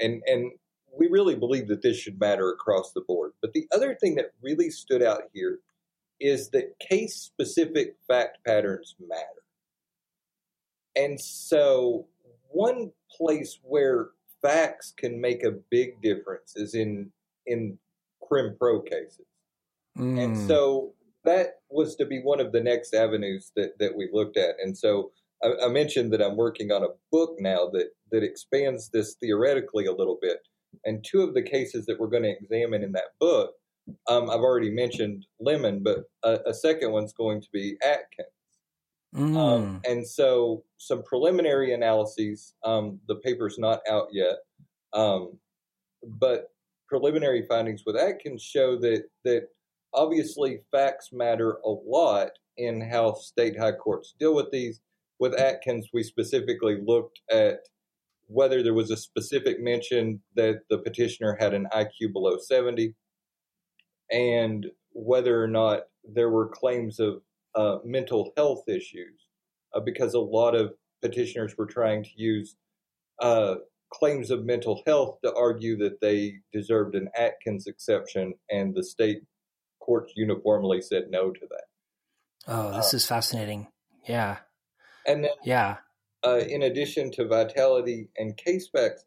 And, 0.01 0.21
and 0.27 0.51
we 0.97 1.07
really 1.07 1.35
believe 1.35 1.67
that 1.69 1.81
this 1.81 1.97
should 1.97 2.19
matter 2.19 2.49
across 2.49 2.91
the 2.93 3.01
board. 3.01 3.31
But 3.41 3.53
the 3.53 3.67
other 3.73 3.95
thing 3.95 4.15
that 4.15 4.31
really 4.41 4.69
stood 4.69 5.01
out 5.01 5.23
here 5.33 5.59
is 6.19 6.49
that 6.49 6.77
case 6.79 7.15
specific 7.15 7.95
fact 8.07 8.39
patterns 8.45 8.95
matter. 8.99 9.23
And 10.95 11.19
so 11.19 12.07
one 12.49 12.91
place 13.11 13.59
where 13.63 14.09
facts 14.41 14.93
can 14.95 15.19
make 15.19 15.43
a 15.43 15.59
big 15.71 16.01
difference 16.01 16.55
is 16.55 16.75
in 16.75 17.11
in 17.45 17.77
crim 18.21 18.55
pro 18.57 18.81
cases. 18.81 19.25
Mm. 19.97 20.23
And 20.23 20.47
so 20.47 20.93
that 21.25 21.55
was 21.69 21.95
to 21.97 22.05
be 22.05 22.19
one 22.19 22.39
of 22.39 22.51
the 22.51 22.61
next 22.61 22.93
avenues 22.93 23.51
that, 23.55 23.77
that 23.79 23.95
we 23.95 24.09
looked 24.11 24.38
at. 24.38 24.55
And 24.61 24.77
so 24.77 25.11
I, 25.43 25.65
I, 25.65 25.67
mentioned 25.67 26.13
that 26.13 26.21
I'm 26.21 26.38
working 26.38 26.71
on 26.71 26.83
a 26.83 26.95
book 27.11 27.35
now 27.39 27.69
that, 27.73 27.89
that 28.11 28.23
expands 28.23 28.89
this 28.89 29.15
theoretically 29.15 29.85
a 29.85 29.93
little 29.93 30.17
bit. 30.21 30.38
And 30.83 31.03
two 31.03 31.21
of 31.21 31.33
the 31.33 31.41
cases 31.41 31.85
that 31.85 31.99
we're 31.99 32.07
going 32.07 32.23
to 32.23 32.35
examine 32.38 32.83
in 32.83 32.91
that 32.93 33.17
book, 33.19 33.53
um, 34.09 34.29
I've 34.29 34.41
already 34.41 34.71
mentioned 34.71 35.25
Lemon, 35.39 35.83
but 35.83 36.05
a, 36.23 36.39
a 36.47 36.53
second 36.53 36.91
one's 36.91 37.13
going 37.13 37.41
to 37.41 37.47
be 37.53 37.77
Atkins. 37.83 38.29
Mm. 39.15 39.38
Um, 39.38 39.81
and 39.88 40.05
so 40.05 40.63
some 40.77 41.03
preliminary 41.03 41.73
analyses, 41.73 42.53
um, 42.63 42.99
the 43.07 43.15
paper's 43.15 43.57
not 43.57 43.79
out 43.89 44.07
yet, 44.11 44.38
um, 44.93 45.38
but 46.03 46.49
preliminary 46.88 47.45
findings 47.47 47.83
with 47.85 47.95
Atkins 47.95 48.41
show 48.41 48.77
that 48.79 49.03
that 49.23 49.47
obviously 49.95 50.60
facts 50.71 51.10
matter 51.12 51.58
a 51.65 51.69
lot 51.69 52.29
in 52.58 52.81
how 52.81 53.13
state 53.13 53.58
high 53.58 53.71
courts 53.71 54.13
deal 54.19 54.36
with 54.36 54.51
these. 54.51 54.81
With 55.19 55.39
Atkins, 55.39 55.89
we 55.93 56.03
specifically 56.03 56.77
looked 56.86 57.21
at 57.31 57.60
whether 58.27 58.62
there 58.62 58.73
was 58.73 58.91
a 58.91 58.97
specific 58.97 59.62
mention 59.62 60.21
that 60.36 60.62
the 60.69 60.79
petitioner 60.79 61.38
had 61.39 61.53
an 61.53 61.67
IQ 61.73 62.12
below 62.12 62.38
70 62.38 62.93
and 64.12 64.67
whether 64.91 65.41
or 65.41 65.47
not 65.47 65.84
there 66.03 66.29
were 66.29 66.47
claims 66.47 66.99
of 66.99 67.21
uh, 67.55 67.77
mental 67.84 68.34
health 68.38 68.67
issues, 68.67 69.27
uh, 69.73 69.79
because 69.79 70.13
a 70.13 70.19
lot 70.19 70.55
of 70.55 70.73
petitioners 71.01 71.55
were 71.58 71.65
trying 71.65 72.03
to 72.03 72.10
use 72.15 72.55
uh, 73.21 73.55
claims 73.93 74.31
of 74.31 74.45
mental 74.45 74.84
health 74.86 75.17
to 75.23 75.34
argue 75.36 75.77
that 75.77 75.99
they 76.01 76.36
deserved 76.51 76.95
an 76.95 77.10
Atkins 77.17 77.67
exception, 77.67 78.34
and 78.49 78.75
the 78.75 78.84
state 78.84 79.21
courts 79.85 80.13
uniformly 80.15 80.81
said 80.81 81.05
no 81.09 81.31
to 81.31 81.47
that. 81.49 81.63
Oh, 82.47 82.71
this 82.75 82.93
uh, 82.93 82.97
is 82.97 83.07
fascinating. 83.07 83.67
Yeah. 84.07 84.37
And 85.07 85.23
then, 85.23 85.31
yeah. 85.43 85.77
Uh, 86.25 86.37
in 86.37 86.63
addition 86.63 87.11
to 87.11 87.27
vitality 87.27 88.09
and 88.17 88.35
case 88.35 88.67
facts, 88.67 89.05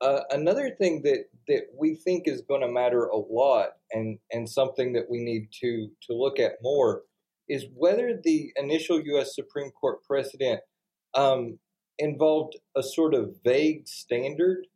uh, 0.00 0.20
another 0.30 0.70
thing 0.70 1.02
that, 1.02 1.24
that 1.48 1.62
we 1.76 1.94
think 1.94 2.26
is 2.26 2.42
going 2.42 2.60
to 2.60 2.68
matter 2.68 3.06
a 3.06 3.16
lot 3.16 3.70
and, 3.92 4.18
and 4.30 4.48
something 4.48 4.92
that 4.92 5.10
we 5.10 5.18
need 5.18 5.48
to, 5.60 5.88
to 6.08 6.14
look 6.14 6.38
at 6.38 6.52
more 6.62 7.02
is 7.48 7.66
whether 7.74 8.18
the 8.22 8.52
initial 8.56 9.00
U.S. 9.00 9.34
Supreme 9.34 9.70
Court 9.70 10.02
precedent 10.04 10.60
um, 11.14 11.58
involved 11.98 12.56
a 12.76 12.82
sort 12.82 13.14
of 13.14 13.36
vague 13.44 13.86
standard 13.86 14.66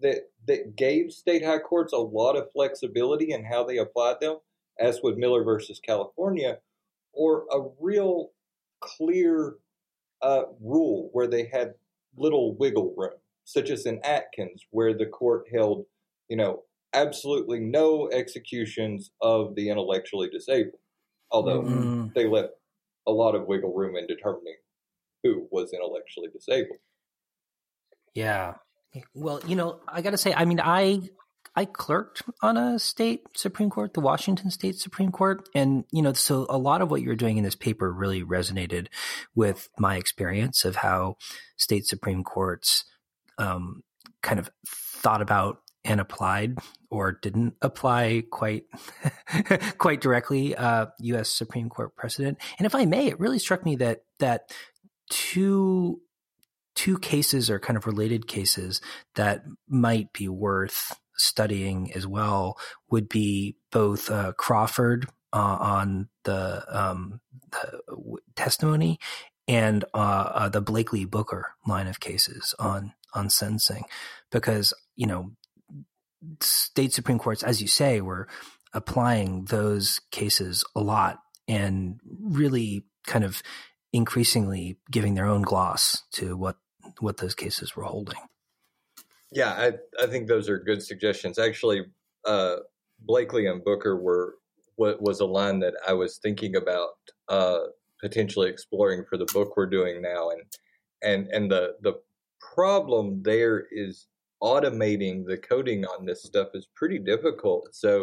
that 0.00 0.30
that 0.46 0.76
gave 0.76 1.12
state 1.12 1.44
high 1.44 1.58
courts 1.58 1.92
a 1.92 1.98
lot 1.98 2.36
of 2.36 2.50
flexibility 2.52 3.32
in 3.32 3.44
how 3.44 3.64
they 3.64 3.78
applied 3.78 4.16
them, 4.20 4.38
as 4.82 5.00
with 5.02 5.16
Miller 5.16 5.44
versus 5.44 5.80
California, 5.84 6.58
or 7.12 7.44
a 7.52 7.60
real 7.80 8.30
clear 8.80 9.54
uh, 10.20 10.42
rule 10.60 11.08
where 11.12 11.26
they 11.26 11.46
had 11.46 11.74
little 12.16 12.54
wiggle 12.56 12.94
room, 12.96 13.12
such 13.44 13.70
as 13.70 13.86
in 13.86 14.00
Atkins, 14.04 14.66
where 14.70 14.92
the 14.92 15.06
court 15.06 15.44
held, 15.52 15.86
you 16.28 16.36
know, 16.36 16.64
absolutely 16.92 17.60
no 17.60 18.10
executions 18.12 19.10
of 19.20 19.54
the 19.54 19.70
intellectually 19.70 20.28
disabled, 20.28 20.80
although 21.30 21.62
mm-hmm. 21.62 22.08
they 22.14 22.26
left 22.26 22.52
a 23.06 23.12
lot 23.12 23.34
of 23.34 23.46
wiggle 23.46 23.74
room 23.74 23.96
in 23.96 24.06
determining 24.06 24.56
who 25.22 25.46
was 25.50 25.72
intellectually 25.72 26.28
disabled. 26.32 26.78
Yeah. 28.14 28.54
Well, 29.14 29.40
you 29.46 29.56
know, 29.56 29.80
I 29.88 30.02
got 30.02 30.10
to 30.10 30.18
say, 30.18 30.34
I 30.34 30.44
mean, 30.44 30.60
I 30.60 31.00
I 31.54 31.66
clerked 31.66 32.22
on 32.40 32.56
a 32.56 32.78
state 32.78 33.22
Supreme 33.36 33.68
Court, 33.68 33.92
the 33.94 34.00
Washington 34.00 34.50
State 34.50 34.76
Supreme 34.76 35.12
Court. 35.12 35.48
And, 35.54 35.84
you 35.92 36.00
know, 36.00 36.12
so 36.14 36.46
a 36.48 36.56
lot 36.56 36.80
of 36.80 36.90
what 36.90 37.02
you're 37.02 37.14
doing 37.14 37.36
in 37.36 37.44
this 37.44 37.54
paper 37.54 37.92
really 37.92 38.22
resonated 38.22 38.86
with 39.34 39.68
my 39.78 39.96
experience 39.96 40.64
of 40.64 40.76
how 40.76 41.16
state 41.56 41.86
Supreme 41.86 42.24
Courts 42.24 42.84
um, 43.38 43.82
kind 44.22 44.40
of 44.40 44.50
thought 44.66 45.20
about 45.20 45.58
and 45.84 46.00
applied 46.00 46.58
or 46.90 47.12
didn't 47.12 47.54
apply 47.60 48.22
quite 48.30 48.64
quite 49.78 50.00
directly 50.00 50.54
uh, 50.54 50.86
U.S. 51.00 51.28
Supreme 51.28 51.68
Court 51.68 51.96
precedent. 51.96 52.38
And 52.58 52.66
if 52.66 52.74
I 52.74 52.84
may, 52.84 53.08
it 53.08 53.18
really 53.18 53.40
struck 53.40 53.64
me 53.64 53.76
that 53.76 54.04
that 54.20 54.52
two 55.10 56.00
two 56.74 56.98
cases 56.98 57.50
are 57.50 57.58
kind 57.58 57.76
of 57.76 57.86
related 57.86 58.26
cases 58.26 58.80
that 59.16 59.44
might 59.68 60.12
be 60.12 60.28
worth 60.28 60.98
studying 61.16 61.92
as 61.94 62.06
well 62.06 62.58
would 62.90 63.08
be 63.08 63.56
both 63.70 64.10
uh, 64.10 64.32
Crawford 64.32 65.08
uh, 65.32 65.56
on 65.60 66.08
the, 66.24 66.64
um, 66.68 67.20
the, 67.50 67.80
testimony 68.36 68.98
and 69.48 69.84
uh, 69.94 70.30
uh, 70.34 70.48
the 70.48 70.60
Blakely 70.60 71.04
Booker 71.04 71.54
line 71.66 71.86
of 71.86 72.00
cases 72.00 72.54
on 72.58 72.94
on 73.14 73.28
sentencing, 73.28 73.84
because 74.30 74.72
you 74.96 75.06
know 75.06 75.32
state 76.40 76.92
supreme 76.92 77.18
courts, 77.18 77.42
as 77.42 77.60
you 77.60 77.68
say, 77.68 78.00
were 78.00 78.28
applying 78.72 79.44
those 79.46 80.00
cases 80.10 80.64
a 80.74 80.80
lot 80.80 81.18
and 81.46 82.00
really 82.20 82.86
kind 83.06 83.24
of 83.24 83.42
increasingly 83.92 84.78
giving 84.90 85.14
their 85.14 85.26
own 85.26 85.42
gloss 85.42 86.02
to 86.12 86.36
what 86.36 86.56
what 87.00 87.18
those 87.18 87.34
cases 87.34 87.76
were 87.76 87.84
holding. 87.84 88.18
Yeah, 89.32 89.52
I 89.52 89.72
I 90.02 90.06
think 90.06 90.28
those 90.28 90.48
are 90.48 90.58
good 90.58 90.82
suggestions. 90.82 91.38
Actually, 91.38 91.82
uh, 92.26 92.56
Blakely 93.00 93.46
and 93.46 93.64
Booker 93.64 93.96
were 93.96 94.34
what 94.76 95.00
was 95.02 95.20
a 95.20 95.26
line 95.26 95.60
that 95.60 95.74
I 95.86 95.92
was 95.92 96.18
thinking 96.18 96.56
about 96.56 96.90
uh, 97.28 97.60
potentially 98.00 98.48
exploring 98.48 99.04
for 99.08 99.16
the 99.16 99.26
book 99.32 99.56
we're 99.56 99.66
doing 99.66 100.02
now, 100.02 100.30
and 100.30 100.42
and 101.02 101.28
and 101.28 101.50
the 101.50 101.76
the 101.82 101.94
problem 102.54 103.22
there 103.22 103.66
is 103.70 104.06
automating 104.42 105.24
the 105.26 105.38
coding 105.38 105.84
on 105.86 106.04
this 106.04 106.24
stuff 106.24 106.48
is 106.54 106.68
pretty 106.76 106.98
difficult. 106.98 107.68
So 107.74 108.00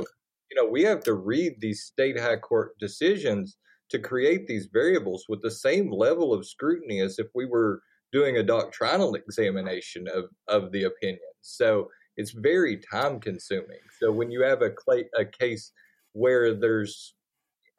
you 0.51 0.55
know 0.55 0.65
we 0.65 0.83
have 0.83 1.03
to 1.03 1.13
read 1.13 1.55
these 1.59 1.83
state 1.83 2.19
high 2.19 2.37
court 2.37 2.77
decisions 2.79 3.57
to 3.91 3.99
create 3.99 4.47
these 4.47 4.67
variables 4.71 5.25
with 5.29 5.41
the 5.41 5.51
same 5.51 5.91
level 5.91 6.33
of 6.33 6.47
scrutiny 6.47 7.01
as 7.01 7.19
if 7.19 7.27
we 7.35 7.45
were 7.45 7.81
doing 8.11 8.37
a 8.37 8.43
doctrinal 8.43 9.15
examination 9.15 10.07
of, 10.07 10.25
of 10.47 10.71
the 10.71 10.83
opinion. 10.83 11.19
So 11.41 11.89
it's 12.17 12.31
very 12.31 12.81
time 12.91 13.19
consuming. 13.19 13.79
So 13.99 14.11
when 14.11 14.31
you 14.31 14.41
have 14.43 14.61
a, 14.61 14.71
a 15.17 15.25
case 15.25 15.71
where 16.13 16.53
there's 16.53 17.15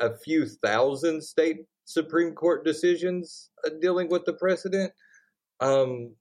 a 0.01 0.17
few 0.17 0.47
thousand 0.47 1.23
state 1.23 1.59
Supreme 1.85 2.33
Court 2.35 2.65
decisions 2.65 3.51
uh, 3.67 3.71
dealing 3.81 4.09
with 4.09 4.25
the 4.25 4.35
precedent, 4.35 4.93
um, 5.61 6.15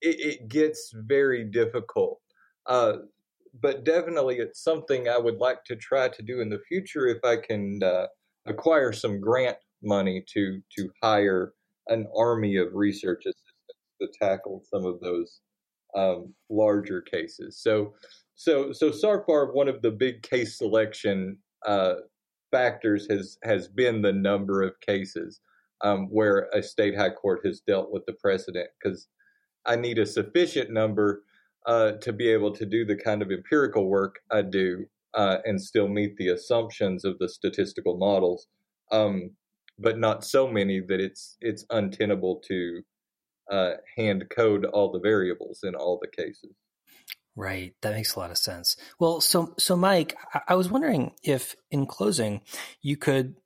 it, 0.00 0.20
it, 0.20 0.48
gets 0.48 0.92
very 0.94 1.44
difficult. 1.44 2.20
Uh, 2.66 2.98
but 3.60 3.84
definitely, 3.84 4.36
it's 4.36 4.62
something 4.62 5.08
I 5.08 5.18
would 5.18 5.38
like 5.38 5.64
to 5.64 5.76
try 5.76 6.08
to 6.08 6.22
do 6.22 6.40
in 6.40 6.48
the 6.48 6.60
future 6.68 7.06
if 7.08 7.18
I 7.24 7.36
can 7.36 7.80
uh, 7.82 8.06
acquire 8.46 8.92
some 8.92 9.20
grant 9.20 9.56
money 9.82 10.24
to 10.32 10.60
to 10.78 10.90
hire 11.02 11.52
an 11.88 12.06
army 12.16 12.56
of 12.56 12.68
research 12.74 13.24
assistants 13.26 13.42
to 14.00 14.08
tackle 14.20 14.62
some 14.70 14.84
of 14.84 15.00
those 15.00 15.40
um, 15.96 16.34
larger 16.50 17.00
cases. 17.00 17.58
So, 17.60 17.94
so, 18.34 18.72
so, 18.72 18.92
far, 19.26 19.52
one 19.52 19.68
of 19.68 19.80
the 19.82 19.90
big 19.90 20.22
case 20.22 20.58
selection 20.58 21.38
uh, 21.66 21.94
factors 22.50 23.06
has 23.10 23.38
has 23.42 23.68
been 23.68 24.02
the 24.02 24.12
number 24.12 24.62
of 24.62 24.78
cases 24.80 25.40
um, 25.82 26.08
where 26.10 26.48
a 26.52 26.62
state 26.62 26.96
high 26.96 27.10
court 27.10 27.40
has 27.44 27.60
dealt 27.66 27.90
with 27.90 28.04
the 28.06 28.12
precedent. 28.14 28.68
Because 28.82 29.08
I 29.64 29.76
need 29.76 29.98
a 29.98 30.06
sufficient 30.06 30.70
number 30.70 31.22
uh, 31.66 31.92
to 32.02 32.12
be 32.12 32.28
able 32.28 32.52
to 32.52 32.64
do 32.66 32.84
the 32.84 32.96
kind 32.96 33.22
of 33.22 33.30
empirical 33.30 33.88
work 33.88 34.16
I 34.30 34.42
do 34.42 34.86
uh, 35.14 35.38
and 35.44 35.60
still 35.60 35.88
meet 35.88 36.16
the 36.16 36.28
assumptions 36.28 37.04
of 37.04 37.18
the 37.18 37.28
statistical 37.28 37.96
models, 37.96 38.46
um, 38.92 39.30
but 39.78 39.98
not 39.98 40.24
so 40.24 40.48
many 40.48 40.80
that 40.80 41.00
it's 41.00 41.36
it's 41.40 41.64
untenable 41.70 42.42
to 42.48 42.82
uh, 43.50 43.72
hand 43.96 44.24
code 44.34 44.64
all 44.64 44.90
the 44.90 45.00
variables 45.00 45.60
in 45.62 45.74
all 45.74 45.98
the 46.00 46.08
cases. 46.08 46.54
Right, 47.34 47.74
that 47.82 47.92
makes 47.92 48.14
a 48.14 48.18
lot 48.18 48.30
of 48.30 48.38
sense. 48.38 48.76
Well, 48.98 49.20
so 49.20 49.54
so 49.58 49.76
Mike, 49.76 50.16
I, 50.32 50.40
I 50.48 50.54
was 50.54 50.70
wondering 50.70 51.12
if 51.22 51.54
in 51.70 51.86
closing 51.86 52.40
you 52.80 52.96
could 52.96 53.36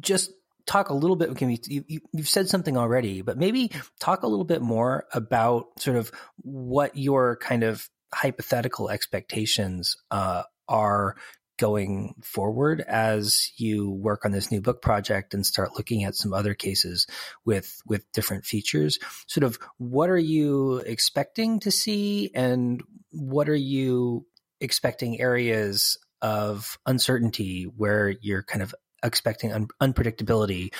just 0.00 0.32
talk 0.66 0.90
a 0.90 0.94
little 0.94 1.16
bit. 1.16 1.40
You, 1.40 1.84
you, 1.86 2.00
you've 2.12 2.28
said 2.28 2.48
something 2.48 2.76
already, 2.76 3.22
but 3.22 3.38
maybe 3.38 3.70
talk 4.00 4.22
a 4.22 4.26
little 4.26 4.44
bit 4.44 4.62
more 4.62 5.06
about 5.12 5.66
sort 5.78 5.96
of 5.96 6.10
what 6.42 6.96
your 6.96 7.36
kind 7.36 7.62
of 7.62 7.88
hypothetical 8.12 8.90
expectations 8.90 9.96
uh, 10.10 10.42
are 10.68 11.16
going 11.58 12.14
forward 12.22 12.80
as 12.80 13.52
you 13.56 13.90
work 13.90 14.24
on 14.24 14.32
this 14.32 14.50
new 14.50 14.60
book 14.60 14.80
project 14.80 15.34
and 15.34 15.44
start 15.44 15.76
looking 15.76 16.04
at 16.04 16.14
some 16.14 16.32
other 16.32 16.54
cases 16.54 17.06
with 17.44 17.82
with 17.86 18.10
different 18.12 18.46
features. 18.46 18.98
Sort 19.26 19.44
of 19.44 19.58
what 19.76 20.08
are 20.08 20.18
you 20.18 20.78
expecting 20.78 21.60
to 21.60 21.70
see 21.70 22.30
and 22.34 22.82
what 23.10 23.48
are 23.48 23.54
you 23.54 24.26
expecting 24.60 25.20
areas 25.20 25.98
of 26.22 26.78
uncertainty 26.86 27.64
where 27.64 28.08
you're 28.08 28.42
kind 28.42 28.62
of 28.62 28.74
expecting 29.02 29.52
un- 29.52 29.68
unpredictability 29.80 30.72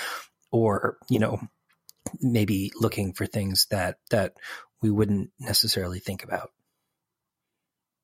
or 0.51 0.97
you 1.11 1.19
know 1.19 1.39
maybe 2.21 2.73
looking 2.81 3.13
for 3.13 3.27
things 3.27 3.67
that 3.71 3.99
that 4.11 4.35
we 4.81 4.91
wouldn't 4.91 5.31
necessarily 5.41 5.99
think 5.99 6.23
about? 6.25 6.51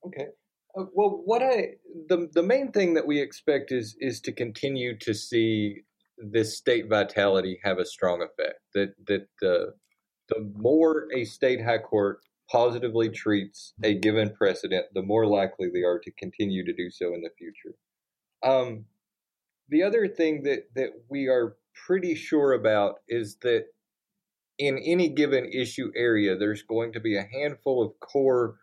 Okay 0.07 0.27
well, 0.75 1.23
what 1.25 1.43
I 1.43 1.75
the 2.09 2.29
the 2.33 2.43
main 2.43 2.73
thing 2.73 2.95
that 2.95 3.07
we 3.07 3.21
expect 3.21 3.73
is 3.73 3.97
is 4.01 4.21
to 4.23 4.33
continue 4.33 4.99
to 4.99 5.15
see 5.15 5.83
this 6.19 6.57
state 6.57 6.89
vitality 6.89 7.61
have 7.63 7.79
a 7.79 7.87
strong 7.87 8.23
effect. 8.23 8.61
That 8.75 8.95
that 9.07 9.29
the 9.41 9.75
the 10.29 10.51
more 10.57 11.07
a 11.15 11.25
state 11.25 11.63
high 11.65 11.79
court 11.79 12.21
positively 12.51 13.09
treats 13.09 13.73
a 13.83 13.95
given 13.95 14.31
precedent, 14.31 14.87
the 14.95 15.03
more 15.03 15.27
likely 15.27 15.69
they 15.73 15.83
are 15.83 15.99
to 15.99 16.11
continue 16.13 16.65
to 16.65 16.73
do 16.73 16.91
so 16.91 17.15
in 17.15 17.23
the 17.23 17.31
future. 17.39 17.75
Um, 18.43 18.85
the 19.69 19.83
other 19.83 20.09
thing 20.09 20.43
that 20.43 20.69
that 20.75 20.91
we 21.09 21.29
are 21.29 21.57
pretty 21.87 22.15
sure 22.15 22.53
about 22.53 22.97
is 23.09 23.37
that 23.43 23.67
in 24.59 24.79
any 24.79 25.09
given 25.09 25.47
issue 25.47 25.91
area, 25.97 26.37
there's 26.37 26.63
going 26.63 26.93
to 26.93 27.01
be 27.01 27.17
a 27.17 27.27
handful 27.33 27.83
of 27.83 27.99
core 28.01 28.57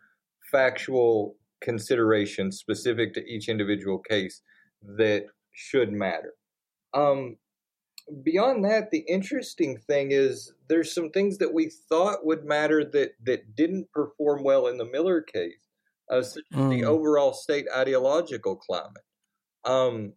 factual 0.50 1.36
considerations 1.62 2.58
specific 2.58 3.14
to 3.14 3.24
each 3.24 3.48
individual 3.48 3.98
case 3.98 4.42
that 4.96 5.24
should 5.52 5.92
matter. 5.92 6.34
Um, 6.94 7.36
beyond 8.22 8.64
that, 8.64 8.90
the 8.90 9.04
interesting 9.08 9.78
thing 9.86 10.08
is 10.10 10.52
there's 10.68 10.94
some 10.94 11.10
things 11.10 11.38
that 11.38 11.52
we 11.52 11.70
thought 11.88 12.26
would 12.26 12.44
matter 12.44 12.84
that 12.84 13.12
that 13.24 13.54
didn't 13.54 13.90
perform 13.92 14.42
well 14.42 14.66
in 14.66 14.78
the 14.78 14.84
Miller 14.84 15.22
case, 15.22 15.68
uh, 16.10 16.22
such 16.22 16.44
as 16.52 16.58
the 16.58 16.82
mm. 16.82 16.84
overall 16.84 17.32
state 17.32 17.66
ideological 17.74 18.56
climate. 18.56 19.04
Um, 19.64 20.12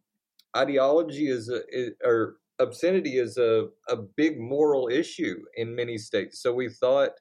ideology 0.57 1.27
is, 1.27 1.49
a, 1.49 1.61
is, 1.69 1.91
or 2.03 2.37
obscenity 2.59 3.17
is 3.17 3.37
a, 3.37 3.67
a 3.89 3.97
big 3.97 4.39
moral 4.39 4.87
issue 4.87 5.37
in 5.55 5.75
many 5.75 5.97
states. 5.97 6.41
So 6.41 6.53
we 6.53 6.69
thought 6.69 7.11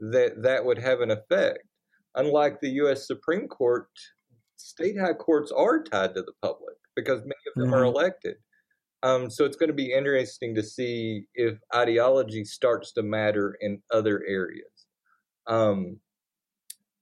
that 0.00 0.42
that 0.42 0.64
would 0.64 0.78
have 0.78 1.00
an 1.00 1.12
effect 1.12 1.60
unlike 2.14 2.60
the 2.60 2.70
U.S. 2.70 3.06
Supreme 3.06 3.48
Court, 3.48 3.88
state 4.56 4.98
high 4.98 5.14
courts 5.14 5.52
are 5.52 5.82
tied 5.82 6.14
to 6.14 6.22
the 6.22 6.32
public 6.42 6.76
because 6.94 7.20
many 7.20 7.34
of 7.48 7.54
them 7.56 7.64
mm-hmm. 7.66 7.74
are 7.74 7.84
elected. 7.84 8.36
Um, 9.02 9.30
so 9.30 9.44
it's 9.44 9.56
going 9.56 9.68
to 9.68 9.74
be 9.74 9.92
interesting 9.92 10.54
to 10.54 10.62
see 10.62 11.26
if 11.34 11.58
ideology 11.74 12.44
starts 12.44 12.92
to 12.92 13.02
matter 13.02 13.56
in 13.60 13.82
other 13.90 14.22
areas. 14.28 14.86
Um, 15.48 15.98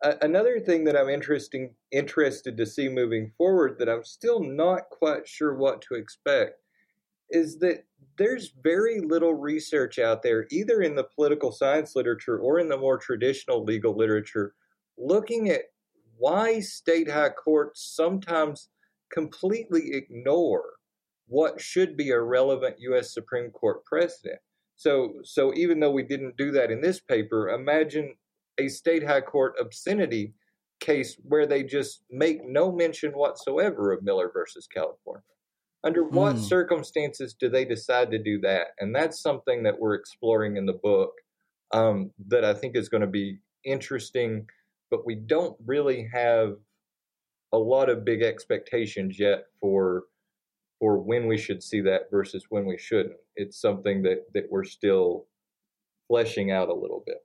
a- 0.03 0.17
another 0.23 0.61
thing 0.61 0.85
that 0.85 0.97
I'm 0.97 1.11
interesting 1.11 1.75
interested 1.91 2.57
to 2.57 2.65
see 2.65 2.89
moving 2.89 3.33
forward 3.37 3.79
that 3.79 3.89
I'm 3.89 4.05
still 4.05 4.41
not 4.43 4.89
quite 4.91 5.29
sure 5.29 5.55
what 5.55 5.83
to 5.83 5.95
expect 5.95 6.61
is 7.31 7.59
that 7.59 7.85
there's 8.17 8.55
very 8.63 9.01
little 9.01 9.35
research 9.35 9.99
out 9.99 10.23
there, 10.23 10.47
either 10.51 10.81
in 10.81 10.95
the 10.95 11.05
political 11.05 11.53
science 11.53 11.95
literature 11.95 12.39
or 12.39 12.59
in 12.59 12.69
the 12.69 12.77
more 12.77 12.99
traditional 12.99 13.63
legal 13.63 13.97
literature, 13.97 14.55
looking 15.01 15.49
at 15.49 15.63
why 16.19 16.61
state 16.61 17.11
high 17.11 17.31
courts 17.31 17.93
sometimes 17.97 18.69
completely 19.13 19.93
ignore 19.95 20.65
what 21.27 21.61
should 21.61 21.97
be 21.97 22.11
a 22.11 22.21
relevant 22.21 22.77
U.S. 22.81 23.15
Supreme 23.15 23.51
Court 23.51 23.85
precedent. 23.85 24.41
So, 24.77 25.15
so 25.23 25.53
even 25.55 25.81
though 25.81 25.91
we 25.91 26.03
didn't 26.03 26.37
do 26.37 26.51
that 26.53 26.71
in 26.71 26.81
this 26.81 27.01
paper, 27.01 27.49
imagine 27.51 28.15
a 28.59 28.69
state 28.69 29.07
high 29.07 29.21
court 29.21 29.55
obscenity 29.61 30.35
case 30.81 31.17
where 31.23 31.47
they 31.47 31.63
just 31.63 32.03
make 32.11 32.41
no 32.47 32.73
mention 32.73 33.13
whatsoever 33.13 33.93
of 33.93 34.03
Miller 34.03 34.31
versus 34.33 34.67
California. 34.67 35.23
Under 35.85 36.05
what 36.05 36.37
mm. 36.37 36.41
circumstances 36.41 37.35
do 37.39 37.49
they 37.49 37.65
decide 37.65 38.11
to 38.11 38.19
do 38.19 38.41
that? 38.41 38.69
And 38.79 38.95
that's 38.95 39.23
something 39.23 39.63
that 39.63 39.79
we're 39.79 39.95
exploring 39.95 40.57
in 40.57 40.67
the 40.67 40.75
book 40.75 41.13
um, 41.73 42.11
that 42.29 42.45
I 42.45 42.55
think 42.55 42.77
is 42.77 42.89
going 42.89 43.03
to 43.03 43.07
be 43.07 43.39
interesting 43.65 44.47
but 44.91 45.07
we 45.07 45.15
don't 45.15 45.57
really 45.65 46.09
have 46.13 46.57
a 47.53 47.59
lot 47.59 47.89
of 47.89 48.05
big 48.05 48.23
expectations 48.23 49.19
yet 49.19 49.45
for 49.61 50.05
for 50.79 50.99
when 50.99 51.27
we 51.27 51.37
should 51.37 51.63
see 51.63 51.83
that 51.83 52.11
versus 52.11 52.47
when 52.49 52.65
we 52.65 52.79
shouldn't. 52.79 53.17
It's 53.37 53.61
something 53.61 54.03
that 54.03 54.33
that 54.35 54.47
we're 54.51 54.65
still 54.65 55.27
fleshing 56.09 56.51
out 56.51 56.69
a 56.69 56.75
little 56.75 57.03
bit. 57.07 57.19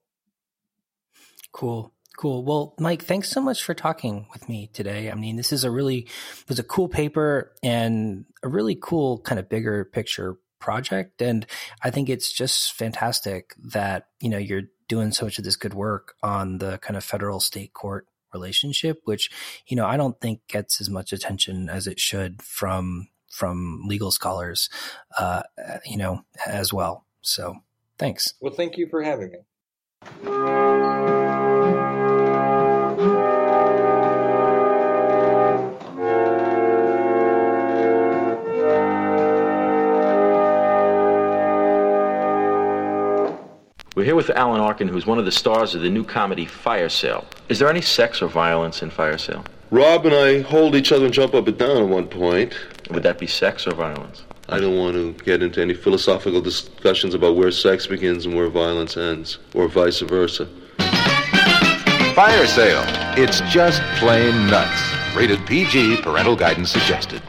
Cool. 1.51 1.91
Cool. 2.17 2.45
Well, 2.45 2.75
Mike, 2.79 3.03
thanks 3.03 3.29
so 3.29 3.41
much 3.41 3.63
for 3.63 3.73
talking 3.73 4.27
with 4.31 4.47
me 4.47 4.69
today. 4.71 5.11
I 5.11 5.15
mean, 5.15 5.35
this 5.35 5.51
is 5.51 5.65
a 5.65 5.71
really 5.71 6.07
was 6.47 6.59
a 6.59 6.63
cool 6.63 6.87
paper 6.87 7.53
and 7.61 8.25
a 8.41 8.47
really 8.47 8.77
cool 8.81 9.19
kind 9.19 9.37
of 9.37 9.49
bigger 9.49 9.83
picture 9.83 10.37
project 10.65 11.21
and 11.21 11.45
I 11.83 11.91
think 11.91 12.09
it's 12.09 12.33
just 12.33 12.73
fantastic 12.73 13.53
that, 13.63 14.07
you 14.19 14.29
know, 14.29 14.39
you're 14.39 14.63
doing 14.87 15.11
so 15.11 15.25
much 15.25 15.37
of 15.37 15.43
this 15.43 15.55
good 15.55 15.75
work 15.75 16.15
on 16.23 16.57
the 16.57 16.79
kind 16.79 16.97
of 16.97 17.03
federal 17.03 17.39
state 17.39 17.73
court 17.73 18.07
relationship, 18.33 18.99
which, 19.05 19.29
you 19.67 19.77
know, 19.77 19.85
I 19.85 19.95
don't 19.95 20.19
think 20.19 20.41
gets 20.47 20.81
as 20.81 20.89
much 20.89 21.13
attention 21.13 21.69
as 21.69 21.85
it 21.85 21.99
should 21.99 22.41
from 22.41 23.07
from 23.29 23.83
legal 23.85 24.11
scholars, 24.11 24.69
uh, 25.19 25.43
you 25.85 25.97
know, 25.97 26.23
as 26.47 26.73
well. 26.73 27.05
So 27.21 27.55
thanks. 27.99 28.33
Well, 28.41 28.53
thank 28.53 28.77
you 28.77 28.87
for 28.89 29.03
having 29.03 29.31
me. 29.31 31.24
We're 43.95 44.03
here 44.03 44.15
with 44.15 44.29
Alan 44.31 44.59
Arkin, 44.59 44.89
who's 44.89 45.05
one 45.05 45.19
of 45.19 45.23
the 45.23 45.31
stars 45.31 45.73
of 45.73 45.81
the 45.81 45.89
new 45.89 46.03
comedy 46.03 46.45
Fire 46.45 46.89
Sale. 46.89 47.25
Is 47.47 47.59
there 47.59 47.69
any 47.69 47.79
sex 47.79 48.21
or 48.21 48.27
violence 48.27 48.81
in 48.81 48.89
Fire 48.89 49.17
Sale? 49.17 49.45
Rob 49.71 50.05
and 50.05 50.13
I 50.13 50.41
hold 50.41 50.75
each 50.75 50.91
other 50.91 51.05
and 51.05 51.13
jump 51.13 51.33
up 51.33 51.47
and 51.47 51.57
down 51.57 51.77
at 51.77 51.87
one 51.87 52.07
point. 52.07 52.53
Would 52.89 53.03
that 53.03 53.17
be 53.17 53.25
sex 53.25 53.65
or 53.65 53.73
violence? 53.73 54.25
I 54.49 54.59
don't 54.59 54.77
want 54.77 54.95
to 54.95 55.13
get 55.23 55.41
into 55.41 55.61
any 55.61 55.73
philosophical 55.73 56.41
discussions 56.41 57.13
about 57.13 57.37
where 57.37 57.51
sex 57.51 57.87
begins 57.87 58.25
and 58.25 58.35
where 58.35 58.49
violence 58.49 58.97
ends, 58.97 59.37
or 59.53 59.69
vice 59.69 60.01
versa. 60.01 60.49
Fire 62.15 62.47
Sale. 62.47 62.83
It's 63.17 63.39
just 63.49 63.81
plain 63.97 64.47
nuts. 64.47 65.15
Rated 65.15 65.45
PG, 65.45 66.01
parental 66.01 66.35
guidance 66.35 66.69
suggested. 66.69 67.21